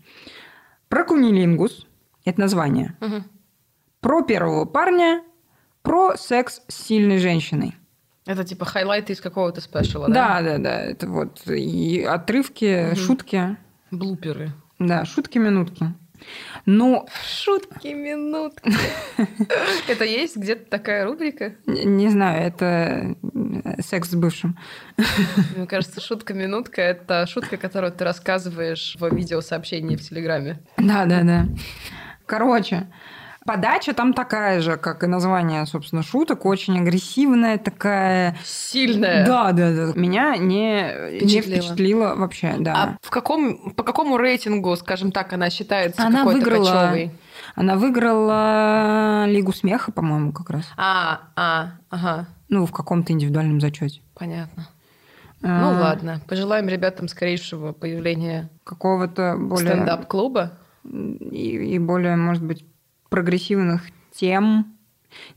Про 0.89 1.05
кунилингус. 1.05 1.87
Это 2.25 2.41
название. 2.41 2.97
Мгм. 3.01 3.25
Про 4.01 4.23
первого 4.23 4.65
парня. 4.65 5.23
Про 5.83 6.17
секс 6.17 6.63
с 6.69 6.85
сильной 6.87 7.19
женщиной. 7.19 7.75
Это 8.27 8.45
типа 8.45 8.65
хайлайты 8.65 9.13
из 9.13 9.21
какого-то 9.21 9.61
спешала, 9.61 10.09
да? 10.09 10.41
Да, 10.41 10.43
да, 10.43 10.59
да. 10.59 10.81
Это 10.81 11.09
вот 11.09 11.47
и 11.47 12.03
отрывки, 12.03 12.95
шутки. 12.97 13.57
Блуперы. 13.93 14.53
Да, 14.79 15.05
шутки-минутки. 15.05 15.95
Ну, 16.65 17.07
Шутки, 17.25 17.89
минутки. 17.89 18.73
Это 19.89 20.05
есть 20.05 20.37
где-то 20.37 20.69
такая 20.69 21.05
рубрика? 21.05 21.55
не 21.67 22.09
знаю, 22.09 22.47
это 22.47 23.17
э, 23.23 23.83
секс 23.83 24.11
с 24.11 24.15
бывшим. 24.15 24.59
Мне 25.55 25.67
кажется, 25.67 26.01
шутка-минутка– 26.01 26.81
это 26.83 27.27
шутка, 27.27 27.59
которую 27.59 27.93
ты 27.93 28.05
рассказываешь 28.05 28.97
в 28.99 29.15
видеосообщении 29.15 29.97
в 29.97 30.01
Телеграме. 30.03 30.59
Да, 30.79 31.05
да, 31.05 31.23
да. 31.23 31.47
Короче, 32.25 32.89
подача 33.47 33.93
там 33.95 34.13
такая 34.13 34.61
же, 34.61 34.77
как 34.77 35.03
и 35.05 35.07
название, 35.07 35.65
собственно, 35.67 36.03
шуток, 36.03 36.45
очень 36.45 36.79
агрессивная 36.81 37.57
такая. 37.59 38.37
Сильная. 38.45 39.25
Да, 39.25 39.53
да, 39.53 39.71
да. 39.71 39.93
Меня 39.95 40.37
не, 40.37 41.13
не 41.13 41.19
Впечатлила. 41.21 41.43
впечатлило 41.61 42.15
вообще, 42.17 42.55
да. 42.59 42.75
А 42.75 42.97
в 43.01 43.11
каком, 43.11 43.71
по 43.71 43.83
какому 43.83 44.17
рейтингу, 44.19 44.75
скажем 44.77 45.13
так, 45.13 45.33
она 45.33 45.49
считается 45.51 46.03
Она 46.05 46.19
какой-то 46.19 46.41
выиграла, 46.41 46.65
кочевой? 46.89 47.11
она 47.55 47.77
выиграла 47.77 49.25
Лигу 49.27 49.53
смеха, 49.53 49.93
по-моему, 49.93 50.33
как 50.33 50.51
раз. 50.51 50.65
А, 50.77 51.21
а, 51.37 51.73
ага, 51.91 52.27
Ну, 52.49 52.67
в 52.67 52.73
каком-то 52.73 53.13
индивидуальном 53.13 53.61
зачете. 53.61 54.01
понятно. 54.15 54.69
А, 55.43 55.61
Ну 55.61 55.81
ладно, 55.81 56.21
пожелаем 56.29 56.67
ребятам 56.69 57.09
скорейшего 57.09 57.73
появления 57.73 58.49
Какого-то 58.65 59.37
более... 59.39 59.69
стендап-клуба. 59.75 60.53
и, 60.85 61.75
и 61.75 61.79
более, 61.79 62.17
может 62.17 62.43
быть, 62.43 62.65
прогрессивных 63.09 63.83
тем. 64.13 64.77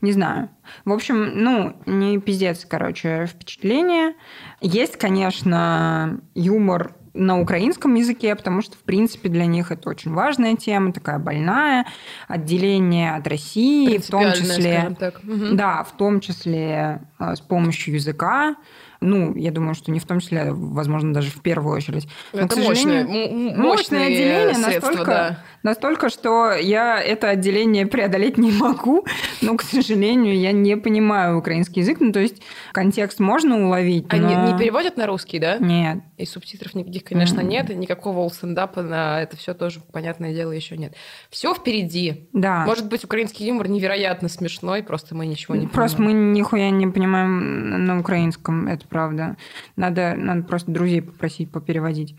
Не 0.00 0.12
знаю. 0.12 0.50
В 0.84 0.92
общем, 0.92 1.42
ну, 1.42 1.76
не 1.86 2.18
пиздец, 2.18 2.66
короче, 2.68 3.26
впечатление. 3.26 4.14
Есть, 4.60 4.96
конечно, 4.96 6.20
юмор 6.34 6.94
на 7.14 7.40
украинском 7.40 7.94
языке, 7.94 8.34
потому 8.34 8.62
что, 8.62 8.76
в 8.76 8.80
принципе, 8.80 9.28
для 9.28 9.46
них 9.46 9.72
это 9.72 9.88
очень 9.90 10.12
важная 10.12 10.56
тема, 10.56 10.92
такая 10.92 11.18
больная, 11.18 11.86
отделение 12.28 13.14
от 13.14 13.26
России, 13.26 13.98
в 13.98 14.06
том 14.06 14.32
числе... 14.32 14.96
Мгм. 15.22 15.56
Да, 15.56 15.82
в 15.84 15.96
том 15.96 16.20
числе 16.20 17.00
э, 17.18 17.34
с 17.34 17.40
помощью 17.40 17.94
языка. 17.94 18.56
Ну, 19.00 19.34
я 19.34 19.50
думаю, 19.50 19.74
что 19.74 19.90
не 19.90 19.98
в 19.98 20.04
том 20.04 20.20
числе, 20.20 20.52
возможно, 20.52 21.14
даже 21.14 21.30
в 21.30 21.40
первую 21.40 21.74
очередь. 21.74 22.06
Но, 22.34 22.40
Это 22.40 22.48
к 22.48 22.52
сожалению, 22.52 23.08
мощное, 23.08 23.56
мощное 23.56 24.06
отделение 24.06 24.54
средства, 24.54 24.88
настолько, 24.88 25.10
да. 25.10 25.38
настолько, 25.62 26.08
что 26.10 26.52
я 26.52 27.00
это 27.00 27.30
отделение 27.30 27.86
преодолеть 27.86 28.36
не 28.36 28.52
могу, 28.52 29.06
но, 29.40 29.56
к 29.56 29.62
сожалению, 29.62 30.38
я 30.38 30.52
не 30.52 30.76
понимаю 30.76 31.38
украинский 31.38 31.80
язык. 31.80 31.98
Ну, 32.00 32.12
то 32.12 32.20
есть 32.20 32.42
контекст 32.72 33.20
можно 33.20 33.64
уловить, 33.66 34.04
А 34.10 34.18
не, 34.18 34.36
но... 34.36 34.52
не 34.52 34.58
переводят 34.58 34.98
на 34.98 35.06
русский, 35.06 35.38
да? 35.38 35.56
Нет. 35.58 36.00
И 36.20 36.26
субтитров 36.26 36.74
никаких, 36.74 37.04
конечно, 37.04 37.40
Мгм. 37.40 37.48
нет, 37.48 37.70
и 37.70 37.74
никакого 37.74 38.28
стендапа 38.28 38.82
на 38.82 39.22
это 39.22 39.36
все 39.36 39.54
тоже, 39.54 39.80
понятное 39.92 40.34
дело, 40.34 40.52
еще 40.52 40.76
нет. 40.76 40.94
Все 41.30 41.54
впереди. 41.54 42.28
Да. 42.32 42.64
Может 42.66 42.88
быть, 42.88 43.04
украинский 43.04 43.46
юмор 43.46 43.68
невероятно 43.68 44.28
смешной, 44.28 44.82
просто 44.82 45.14
мы 45.14 45.26
ничего 45.26 45.54
не 45.56 45.66
Просто 45.66 45.96
понимаем. 45.98 46.28
мы 46.28 46.34
нихуя 46.34 46.70
не 46.70 46.86
понимаем 46.86 47.84
на 47.86 47.98
украинском, 48.00 48.68
это 48.68 48.86
правда. 48.86 49.36
Надо, 49.76 50.14
надо 50.16 50.42
просто 50.42 50.70
друзей 50.70 51.02
попросить 51.02 51.50
попереводить. 51.50 52.14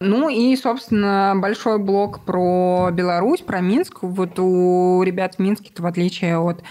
Ну 0.00 0.28
и, 0.28 0.54
собственно, 0.56 1.34
большой 1.36 1.78
блок 1.78 2.24
про 2.24 2.90
Беларусь, 2.92 3.40
про 3.40 3.60
Минск. 3.60 4.02
Вот 4.02 4.38
у 4.38 5.02
ребят 5.02 5.36
в 5.36 5.38
Минске, 5.38 5.70
в 5.76 5.86
отличие 5.86 6.38
от 6.38 6.62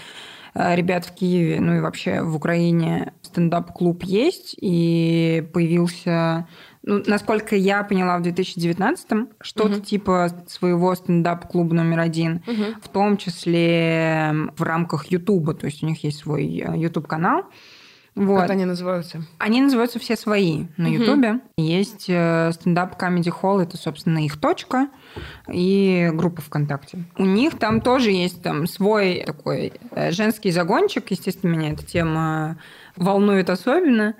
э, 0.54 0.74
ребят 0.76 1.04
в 1.04 1.14
Киеве, 1.14 1.60
ну 1.60 1.76
и 1.76 1.80
вообще 1.80 2.22
в 2.22 2.36
Украине 2.36 3.12
стендап-клуб 3.36 4.02
есть, 4.02 4.56
и 4.58 5.46
появился 5.52 6.48
ну, 6.88 7.02
насколько 7.04 7.56
я 7.56 7.82
поняла, 7.82 8.16
в 8.16 8.22
2019-м 8.22 9.30
что-то 9.40 9.68
Мгм. 9.78 9.82
типа 9.82 10.30
своего 10.46 10.94
стендап-клуба 10.94 11.74
номер 11.74 11.98
один, 11.98 12.42
Мгм. 12.46 12.80
в 12.80 12.88
том 12.88 13.16
числе 13.16 14.32
в 14.56 14.62
рамках 14.62 15.06
Ютуба, 15.06 15.54
то 15.54 15.66
есть 15.66 15.82
у 15.82 15.86
них 15.86 16.04
есть 16.04 16.18
свой 16.20 16.44
Ютуб-канал. 16.46 17.42
Вот. 18.14 18.40
Как 18.40 18.50
они 18.50 18.64
называются? 18.64 19.22
Они 19.38 19.60
называются 19.60 19.98
все 19.98 20.16
свои 20.16 20.66
на. 20.78 20.86
Ютубе. 20.86 21.40
Есть 21.58 22.06
э, 22.08 22.50
стендап 22.54 22.98
Comedy 22.98 23.30
Hall, 23.42 23.62
это, 23.62 23.76
собственно, 23.76 24.24
их 24.24 24.40
точка, 24.40 24.88
и 25.52 26.08
группа 26.14 26.40
ВКонтакте. 26.40 27.04
У 27.18 27.26
них 27.26 27.58
там 27.58 27.82
тоже 27.82 28.12
есть 28.12 28.42
там 28.42 28.66
свой 28.66 29.22
такой 29.26 29.72
э, 29.90 30.12
женский 30.12 30.50
загончик. 30.50 31.10
Естественно, 31.10 31.50
меня 31.50 31.72
эта 31.72 31.84
тема 31.84 32.56
волнует 32.96 33.50
особенно. 33.50 34.14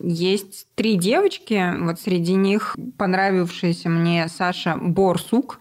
Есть 0.00 0.66
три 0.74 0.96
девочки, 0.96 1.72
вот 1.80 2.00
среди 2.00 2.34
них 2.34 2.76
понравившаяся 2.98 3.88
мне 3.88 4.28
Саша 4.28 4.76
Борсук. 4.76 5.60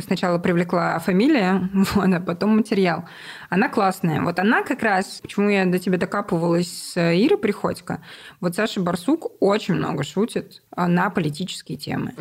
Сначала 0.00 0.38
привлекла 0.38 0.98
фамилия, 0.98 1.68
вот, 1.94 2.12
а 2.12 2.20
потом 2.20 2.56
материал. 2.56 3.04
Она 3.50 3.68
классная. 3.68 4.22
Вот 4.22 4.38
она 4.38 4.62
как 4.62 4.82
раз, 4.82 5.20
почему 5.22 5.48
я 5.48 5.66
до 5.66 5.78
тебя 5.78 5.98
докапывалась 5.98 6.92
с 6.92 6.96
Ирой 6.96 7.38
Приходько, 7.38 8.00
вот 8.40 8.54
Саша 8.54 8.80
Барсук 8.80 9.32
очень 9.40 9.74
много 9.74 10.04
шутит 10.04 10.62
а, 10.70 10.88
на 10.88 11.10
политические 11.10 11.76
темы. 11.78 12.14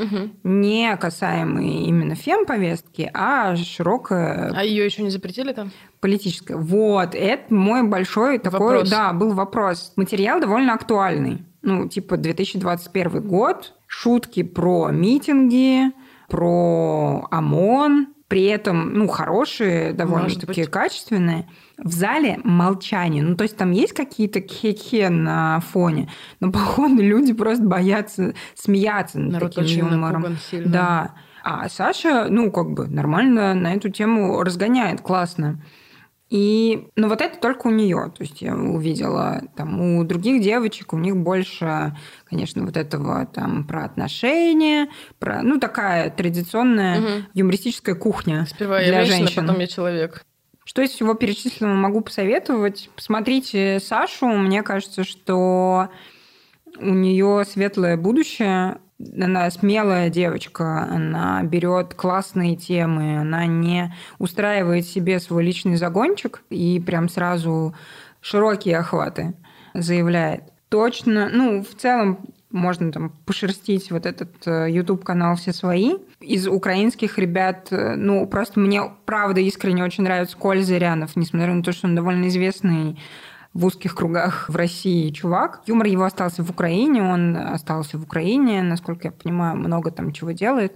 Не 0.43 0.95
касаемые 0.97 1.85
именно 1.85 2.15
фем-повестки, 2.15 3.09
а 3.13 3.55
широкая 3.55 4.51
А 4.55 4.63
ее 4.63 4.85
еще 4.85 5.03
не 5.03 5.09
запретили 5.09 5.53
там? 5.53 5.71
политическая. 5.99 6.55
Вот, 6.55 7.15
это 7.15 7.53
мой 7.53 7.83
большой 7.83 8.39
такой, 8.39 8.59
Вопрос. 8.59 8.89
да, 8.89 9.13
был 9.13 9.33
вопрос. 9.33 9.93
Материал 9.95 10.39
довольно 10.39 10.73
актуальный. 10.73 11.43
Ну, 11.63 11.87
типа 11.87 12.17
2021 12.17 13.21
год, 13.27 13.73
шутки 13.87 14.43
про 14.43 14.89
митинги, 14.91 15.91
про 16.27 17.27
ОМОН, 17.31 18.07
при 18.27 18.43
этом, 18.43 18.93
ну, 18.93 19.07
хорошие, 19.07 19.93
довольно-таки 19.93 20.65
качественные. 20.65 21.47
В 21.77 21.91
зале 21.91 22.39
молчание. 22.43 23.23
Ну, 23.23 23.37
то 23.37 23.43
есть 23.43 23.55
там 23.55 23.71
есть 23.71 23.93
какие-то 23.93 24.41
хе 24.41 25.09
на 25.09 25.61
фоне, 25.61 26.09
но, 26.39 26.51
походу, 26.51 27.01
люди 27.01 27.33
просто 27.33 27.63
боятся 27.63 28.33
смеяться 28.55 29.19
над 29.19 29.33
Народ 29.33 29.55
таким 29.55 29.89
юмором. 29.89 30.37
Да. 30.65 31.13
А 31.43 31.69
Саша, 31.69 32.27
ну, 32.29 32.51
как 32.51 32.71
бы 32.71 32.87
нормально 32.87 33.53
на 33.53 33.73
эту 33.73 33.89
тему 33.89 34.43
разгоняет, 34.43 34.99
классно. 34.99 35.63
И, 36.29 36.89
ну, 36.97 37.07
вот 37.07 37.21
это 37.21 37.39
только 37.39 37.67
у 37.67 37.69
нее. 37.71 38.11
То 38.15 38.23
есть 38.23 38.41
я 38.41 38.53
увидела 38.53 39.43
там 39.55 39.79
у 39.79 40.03
других 40.03 40.41
девочек, 40.41 40.91
у 40.91 40.97
них 40.97 41.15
больше, 41.15 41.95
конечно, 42.25 42.65
вот 42.65 42.75
этого 42.75 43.25
там 43.27 43.65
про 43.65 43.85
отношения, 43.85 44.89
про, 45.19 45.41
ну, 45.41 45.57
такая 45.59 46.09
традиционная 46.09 46.99
Мгм. 46.99 47.27
юмористическая 47.33 47.95
кухня 47.95 48.45
Сперва 48.49 48.81
я 48.81 48.87
для 48.87 49.05
женщина, 49.05 49.27
женщин. 49.27 49.45
потом 49.45 49.59
я 49.61 49.67
человек. 49.67 50.25
Что 50.65 50.81
из 50.81 50.89
всего 50.89 51.13
перечисленного 51.13 51.77
могу 51.77 52.01
посоветовать? 52.01 52.89
Посмотрите 52.93 53.79
Сашу. 53.79 54.27
Мне 54.27 54.63
кажется, 54.63 55.05
что 55.05 55.87
у 56.77 56.89
нее 56.93 57.45
светлое 57.49 57.95
будущее. 57.95 58.79
Она 58.99 59.49
смелая 59.51 60.09
девочка, 60.09 60.87
она 60.89 61.43
берет 61.43 61.93
классные 61.93 62.55
темы, 62.55 63.19
она 63.19 63.45
не 63.45 63.93
устраивает 64.17 64.85
себе 64.85 65.19
свой 65.19 65.43
личный 65.43 65.75
загончик 65.75 66.41
и 66.49 66.79
прям 66.79 67.07
сразу 67.07 67.75
широкие 68.21 68.77
охваты 68.77 69.35
заявляет. 69.75 70.43
Точно, 70.69 71.29
ну, 71.31 71.63
в 71.63 71.75
целом 71.79 72.19
можно 72.49 72.91
там 72.91 73.11
пошерстить 73.25 73.91
вот 73.91 74.05
этот 74.05 74.31
YouTube-канал 74.45 75.35
«Все 75.35 75.53
свои». 75.53 75.93
Из 76.19 76.47
украинских 76.47 77.19
ребят, 77.19 77.67
э, 77.71 77.95
ну, 77.95 78.25
просто 78.25 78.59
мне, 78.59 78.81
правда, 79.05 79.41
искренне 79.41 79.83
очень 79.83 80.03
нравится 80.03 80.37
Коль 80.37 80.63
Зырянов, 80.63 81.15
несмотря 81.15 81.53
на 81.53 81.61
то, 81.61 81.71
что 81.71 81.87
он 81.87 81.95
довольно 81.95 82.27
известный 82.27 82.97
в 83.53 83.65
узких 83.65 83.95
кругах 83.95 84.49
в 84.49 84.55
России 84.55 85.09
чувак. 85.11 85.61
Юмор 85.65 85.87
его 85.87 86.03
остался 86.03 86.43
в 86.43 86.49
Украине, 86.49 87.03
он 87.03 87.35
остался 87.35 87.97
в 87.97 88.03
Украине, 88.03 88.61
насколько 88.61 89.07
я 89.07 89.11
понимаю, 89.11 89.57
много 89.57 89.91
там 89.91 90.11
чего 90.11 90.31
делает. 90.31 90.73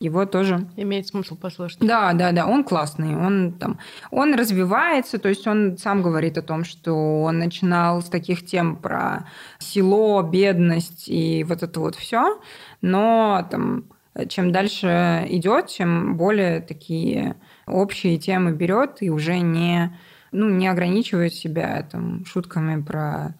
Его 0.00 0.26
тоже 0.26 0.68
Имеет 0.76 1.06
смысл 1.06 1.36
послушать. 1.36 1.78
да, 1.78 2.12
да, 2.14 2.32
да, 2.32 2.46
он 2.46 2.64
классный, 2.64 3.16
он 3.16 3.52
там, 3.52 3.78
он 4.10 4.34
развивается, 4.34 5.18
то 5.18 5.28
есть 5.28 5.46
он 5.46 5.78
сам 5.78 6.02
говорит 6.02 6.36
о 6.36 6.42
том, 6.42 6.64
что 6.64 7.22
он 7.22 7.38
начинал 7.38 8.02
с 8.02 8.06
таких 8.06 8.44
тем 8.44 8.76
про 8.76 9.26
село, 9.58 10.20
бедность 10.22 11.08
и 11.08 11.44
вот 11.44 11.62
это 11.62 11.78
вот 11.78 11.94
все, 11.94 12.40
но 12.82 13.46
там 13.50 13.84
чем 14.28 14.52
дальше 14.52 15.26
идет, 15.28 15.68
чем 15.68 16.16
более 16.16 16.60
такие 16.60 17.36
общие 17.66 18.18
темы 18.18 18.52
берет 18.52 18.98
и 19.00 19.10
уже 19.10 19.38
не, 19.38 19.96
ну, 20.34 20.50
не 20.50 20.68
ограничивает 20.68 21.32
себя 21.32 21.86
там 21.90 22.24
шутками 22.26 22.82
про 22.82 23.34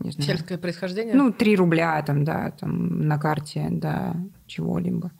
не 0.00 0.10
знаю, 0.10 0.28
Сельское 0.28 0.58
происхождение? 0.58 1.14
ну, 1.14 1.32
3 1.32 1.56
рубля 1.56 2.02
там, 2.02 2.24
да, 2.24 2.52
там 2.58 3.06
на 3.06 3.18
карте, 3.18 3.68
да, 3.70 4.16
чего-либо. 4.46 5.10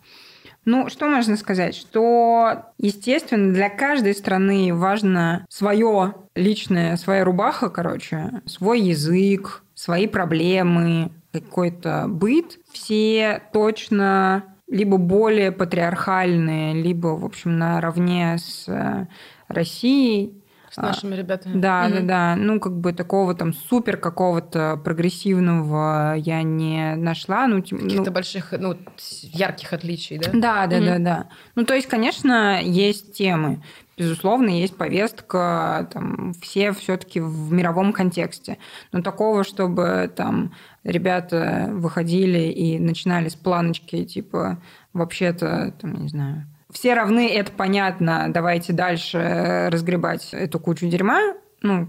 Ну, 0.65 0.89
что 0.89 1.09
можно 1.09 1.37
сказать? 1.37 1.75
Что, 1.75 2.67
естественно, 2.79 3.53
для 3.53 3.69
каждой 3.69 4.15
страны 4.15 4.73
важно 4.73 5.45
свое 5.49 6.15
личное, 6.37 6.97
своя 6.97 7.25
рубаха, 7.25 7.69
короче, 7.69 8.43
свой 8.47 8.81
язык, 8.81 9.65
свои 9.75 10.07
проблемы, 10.07 11.11
какой-то 11.33 12.07
быт. 12.09 12.59
Все 12.71 13.43
точно 13.53 14.45
либо 14.69 14.99
более 14.99 15.51
патриархальные, 15.53 16.81
либо, 16.81 17.09
в 17.09 17.25
общем, 17.25 17.59
наравне 17.59 18.39
с 18.39 18.69
э, 18.69 19.07
Россией. 19.49 20.42
С 20.73 20.77
нашими 20.79 21.15
ребятами. 21.15 21.61
Да, 21.61 21.85
Мгм. 21.87 21.95
да, 21.95 22.35
да. 22.35 22.37
Ну, 22.37 22.59
как 22.59 22.73
бы 22.79 22.95
такого 22.95 23.35
там 23.35 23.53
супер 23.53 23.99
какого-то 23.99 24.81
прогрессивного 24.83 26.15
я 26.17 26.43
не 26.43 26.95
нашла. 26.97 27.47
Ну, 27.47 27.61
тем- 27.61 27.79
Каких-то 27.79 28.05
ну, 28.07 28.13
больших, 28.13 28.53
ну, 28.59 28.77
ярких 29.23 29.73
отличий, 29.75 30.19
да? 30.19 30.31
да, 30.33 30.67
да, 30.67 30.77
Мгм. 30.77 30.87
да, 30.87 30.99
да. 30.99 31.29
Ну, 31.57 31.65
то 31.65 31.75
есть, 31.75 31.89
конечно, 31.89 32.61
есть 32.63 33.13
темы. 33.15 33.63
Безусловно, 33.99 34.49
есть 34.49 34.77
повестка, 34.77 35.89
там, 35.93 36.33
все 36.41 36.73
все-таки 36.73 37.21
в 37.21 37.53
мировом 37.53 37.93
контексте. 37.93 38.57
Но 38.91 39.03
такого, 39.03 39.45
чтобы 39.45 40.11
там 40.17 40.55
ребята 40.83 41.69
выходили 41.71 42.51
и 42.51 42.79
начинали 42.79 43.29
с 43.29 43.35
планочки, 43.37 44.05
типа, 44.05 44.59
вообще-то, 44.95 45.75
там, 45.81 45.95
не 46.03 46.09
знаю, 46.09 46.47
все 46.73 46.95
равны, 46.95 47.29
это 47.29 47.53
понятно, 47.53 48.27
давайте 48.29 48.73
дальше 48.73 49.69
разгребать 49.71 50.31
эту 50.33 50.59
кучу 50.59 50.89
дерьма, 50.89 51.35
ну, 51.61 51.87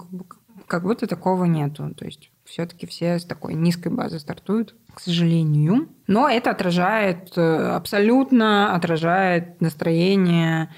как 0.68 0.84
будто 0.84 1.08
такого 1.08 1.46
нету. 1.46 1.94
То 1.96 2.06
есть 2.06 2.32
все-таки 2.46 2.86
все 2.86 3.20
с 3.20 3.26
такой 3.26 3.54
низкой 3.54 3.90
базы 3.90 4.20
стартуют, 4.20 4.76
к 4.94 5.00
сожалению. 5.00 5.90
Но 6.08 6.28
это 6.28 6.52
отражает, 6.52 7.38
э, 7.38 7.42
абсолютно 7.76 8.76
отражает 8.76 9.62
настроение 9.62 10.70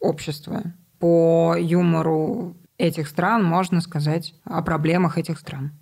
общества. 0.00 0.62
По 0.98 1.56
юмору 1.58 2.56
этих 2.78 3.08
стран 3.08 3.44
можно 3.44 3.80
сказать 3.80 4.34
о 4.44 4.62
проблемах 4.62 5.18
этих 5.18 5.38
стран. 5.38 5.72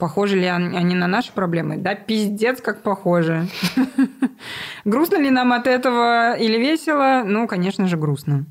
Похожи 0.00 0.36
ли 0.38 0.50
он- 0.50 0.74
они 0.74 0.94
на 0.94 1.06
наши 1.06 1.30
проблемы? 1.32 1.76
Да, 1.76 1.94
пиздец, 1.94 2.60
как 2.60 2.82
похожи. 2.82 3.46
Грустно 4.84 5.16
ли 5.16 5.30
нам 5.30 5.52
от 5.52 5.66
этого 5.66 6.36
или 6.36 6.56
весело? 6.58 7.22
Ну, 7.24 7.46
конечно 7.46 7.86
же, 7.86 7.96
грустно. 7.96 8.46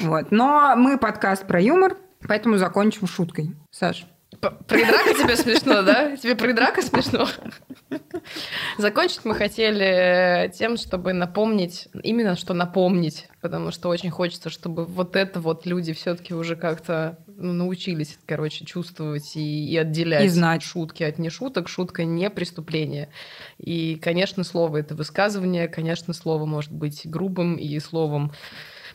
Вот. 0.00 0.30
Но 0.30 0.74
мы 0.76 0.96
подкаст 0.98 1.46
про 1.46 1.60
юмор, 1.60 1.96
поэтому 2.26 2.56
закончим 2.56 3.06
шуткой. 3.06 3.54
Саш. 3.70 4.06
Про 4.50 4.78
драка 4.78 5.14
тебе 5.14 5.36
смешно, 5.36 5.82
да? 5.82 6.16
Тебе 6.16 6.34
про 6.34 6.52
драка 6.52 6.82
смешно? 6.82 7.28
Закончить 8.78 9.24
мы 9.24 9.34
хотели 9.34 10.50
тем, 10.56 10.76
чтобы 10.76 11.12
напомнить, 11.12 11.88
именно 12.02 12.36
что 12.36 12.54
напомнить, 12.54 13.28
потому 13.40 13.70
что 13.70 13.88
очень 13.88 14.10
хочется, 14.10 14.50
чтобы 14.50 14.84
вот 14.84 15.16
это 15.16 15.40
вот 15.40 15.66
люди 15.66 15.92
все-таки 15.92 16.34
уже 16.34 16.56
как-то 16.56 17.18
ну, 17.36 17.52
научились, 17.52 18.18
короче, 18.26 18.64
чувствовать 18.64 19.36
и, 19.36 19.70
и 19.70 19.76
отделять 19.76 20.24
И 20.24 20.28
знать. 20.28 20.62
шутки 20.62 21.02
от 21.02 21.18
нешуток. 21.18 21.68
Шутка 21.68 22.04
не 22.04 22.30
преступление. 22.30 23.08
И, 23.58 23.96
конечно, 23.96 24.44
слово 24.44 24.78
это 24.78 24.94
высказывание, 24.94 25.68
конечно, 25.68 26.12
слово 26.12 26.46
может 26.46 26.72
быть 26.72 27.02
грубым 27.04 27.56
и 27.56 27.78
словом 27.80 28.32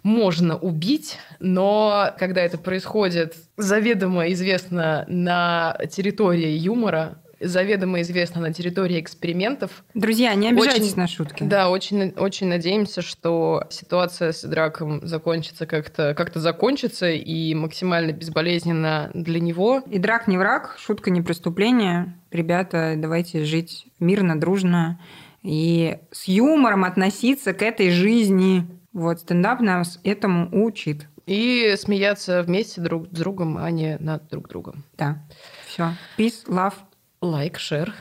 можно 0.03 0.57
убить, 0.57 1.17
но 1.39 2.13
когда 2.17 2.41
это 2.41 2.57
происходит 2.57 3.35
заведомо 3.57 4.31
известно 4.31 5.05
на 5.07 5.77
территории 5.91 6.49
юмора, 6.49 7.19
заведомо 7.39 8.01
известна 8.01 8.41
на 8.41 8.53
территории 8.53 8.99
экспериментов. 8.99 9.83
Друзья, 9.93 10.33
не 10.35 10.49
обижайтесь 10.49 10.91
Очень- 10.91 10.97
на 10.97 11.07
шутки. 11.07 11.43
Да, 11.43 11.69
очень, 11.69 12.09
очень 12.17 12.47
надеемся, 12.47 13.01
что 13.01 13.63
ситуация 13.69 14.31
с 14.31 14.43
драком 14.43 15.05
закончится 15.07 15.65
как-то 15.65 16.13
как 16.15 16.35
закончится 16.35 17.09
и 17.09 17.53
максимально 17.53 18.11
безболезненно 18.11 19.09
для 19.13 19.39
него. 19.39 19.81
И 19.89 19.99
драк 19.99 20.27
не 20.27 20.37
враг, 20.37 20.75
шутка 20.79 21.11
не 21.11 21.21
преступление. 21.21 22.13
Ребята, 22.31 22.95
давайте 22.97 23.43
жить 23.45 23.87
мирно, 23.99 24.39
дружно 24.39 24.99
и 25.41 25.97
с 26.11 26.27
юмором 26.27 26.83
относиться 26.83 27.53
к 27.53 27.61
этой 27.61 27.91
жизни. 27.91 28.67
Вот 28.93 29.19
стендап 29.19 29.61
нас 29.61 29.99
этому 30.03 30.49
учит. 30.51 31.07
И 31.25 31.75
смеяться 31.77 32.41
вместе 32.41 32.81
друг 32.81 33.05
с 33.05 33.09
другом, 33.09 33.57
а 33.57 33.69
не 33.69 33.97
над 33.99 34.27
друг 34.29 34.47
другом. 34.47 34.83
Да. 34.97 35.27
Все. 35.67 35.93
Peace, 36.17 36.47
love. 36.47 36.73
Лайк, 37.21 37.59
шер. 37.59 37.93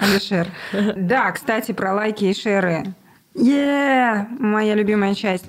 And 0.00 0.18
share. 0.20 0.48
Да, 0.96 1.30
кстати, 1.32 1.72
про 1.72 1.94
лайки 1.94 2.24
и 2.24 2.34
шеры. 2.34 2.94
Е, 3.34 4.26
моя 4.38 4.74
любимая 4.74 5.14
часть. 5.14 5.44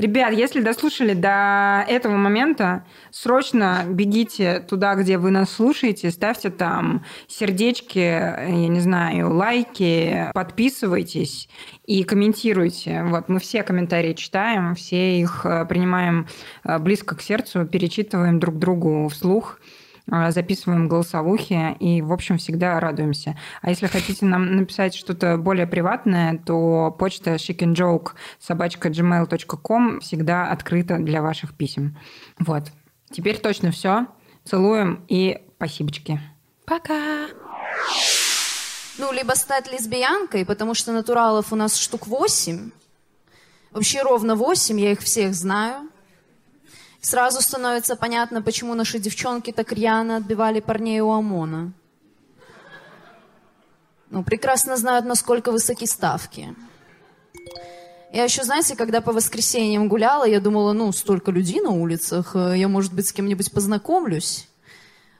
Ребят, 0.00 0.32
если 0.32 0.62
дослушали 0.62 1.12
до 1.12 1.84
этого 1.86 2.16
момента, 2.16 2.86
срочно 3.10 3.84
бегите 3.86 4.60
туда, 4.60 4.94
где 4.94 5.18
вы 5.18 5.30
нас 5.30 5.52
слушаете, 5.52 6.10
ставьте 6.10 6.48
там 6.48 7.04
сердечки, 7.28 7.98
я 7.98 8.68
не 8.68 8.80
знаю, 8.80 9.34
лайки, 9.34 10.30
подписывайтесь 10.32 11.50
и 11.84 12.02
комментируйте. 12.04 13.02
Вот 13.08 13.28
мы 13.28 13.40
все 13.40 13.62
комментарии 13.62 14.14
читаем, 14.14 14.74
все 14.74 15.20
их 15.20 15.44
э, 15.44 15.66
принимаем 15.66 16.28
э, 16.64 16.78
близко 16.78 17.14
к 17.14 17.20
сердцу, 17.20 17.66
перечитываем 17.66 18.40
друг 18.40 18.58
другу 18.58 19.06
вслух 19.08 19.58
записываем 20.28 20.88
голосовухи 20.88 21.76
и, 21.78 22.02
в 22.02 22.12
общем, 22.12 22.38
всегда 22.38 22.78
радуемся. 22.80 23.38
А 23.62 23.70
если 23.70 23.86
хотите 23.86 24.26
нам 24.26 24.56
написать 24.56 24.94
что-то 24.94 25.36
более 25.36 25.66
приватное, 25.66 26.38
то 26.38 26.94
почта 26.98 27.34
chickenjoke 27.34 28.10
собачка 28.38 28.88
gmail.com 28.88 30.00
всегда 30.00 30.50
открыта 30.50 30.98
для 30.98 31.22
ваших 31.22 31.54
писем. 31.54 31.96
Вот. 32.38 32.64
Теперь 33.10 33.38
точно 33.38 33.70
все. 33.70 34.06
Целуем 34.44 35.04
и 35.08 35.40
спасибочки. 35.56 36.20
Пока! 36.64 37.28
Ну, 38.98 39.12
либо 39.12 39.32
стать 39.32 39.70
лесбиянкой, 39.72 40.44
потому 40.44 40.74
что 40.74 40.92
натуралов 40.92 41.52
у 41.52 41.56
нас 41.56 41.76
штук 41.76 42.06
8. 42.06 42.70
Вообще 43.72 44.02
ровно 44.02 44.34
8, 44.34 44.80
я 44.80 44.92
их 44.92 45.00
всех 45.00 45.34
знаю. 45.34 45.88
Сразу 47.00 47.40
становится 47.40 47.96
понятно, 47.96 48.42
почему 48.42 48.74
наши 48.74 48.98
девчонки 48.98 49.52
так 49.52 49.72
рьяно 49.72 50.16
отбивали 50.16 50.60
парней 50.60 51.00
у 51.00 51.10
ОМОНа. 51.10 51.72
Ну, 54.10 54.24
прекрасно 54.24 54.76
знают, 54.76 55.06
насколько 55.06 55.52
высоки 55.52 55.86
ставки. 55.86 56.54
Я 58.12 58.24
еще, 58.24 58.42
знаете, 58.42 58.74
когда 58.74 59.00
по 59.00 59.12
воскресеньям 59.12 59.88
гуляла, 59.88 60.24
я 60.24 60.40
думала, 60.40 60.72
ну, 60.72 60.90
столько 60.92 61.30
людей 61.30 61.60
на 61.60 61.70
улицах, 61.70 62.32
э, 62.34 62.54
я, 62.56 62.66
может 62.66 62.92
быть, 62.92 63.06
с 63.06 63.12
кем-нибудь 63.12 63.52
познакомлюсь. 63.52 64.48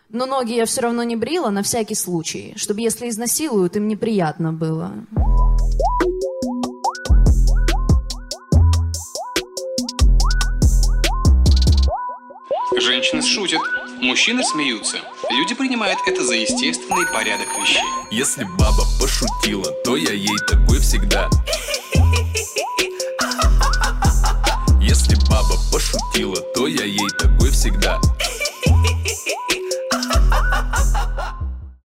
Но 0.08 0.26
ноги 0.26 0.54
я 0.54 0.66
все 0.66 0.80
равно 0.80 1.04
не 1.04 1.14
брила 1.14 1.50
на 1.50 1.62
всякий 1.62 1.94
случай, 1.94 2.52
чтобы 2.56 2.80
если 2.80 3.08
изнасилуют, 3.08 3.76
им 3.76 3.86
неприятно 3.86 4.52
было. 4.52 4.92
Женщины 12.90 13.22
шутят, 13.22 13.60
мужчины 14.00 14.42
смеются. 14.42 14.98
Люди 15.30 15.54
принимают 15.54 16.00
это 16.08 16.24
за 16.24 16.34
естественный 16.34 17.06
порядок 17.06 17.46
вещей. 17.62 17.80
Если 18.10 18.42
баба 18.42 18.82
пошутила, 19.00 19.70
то 19.84 19.96
я 19.96 20.12
ей 20.12 20.36
такой 20.48 20.80
всегда. 20.80 21.30
Если 24.80 25.14
баба 25.30 25.54
пошутила, 25.72 26.34
то 26.52 26.66
я 26.66 26.84
ей 26.84 27.08
такой 27.16 27.50
всегда. 27.50 28.00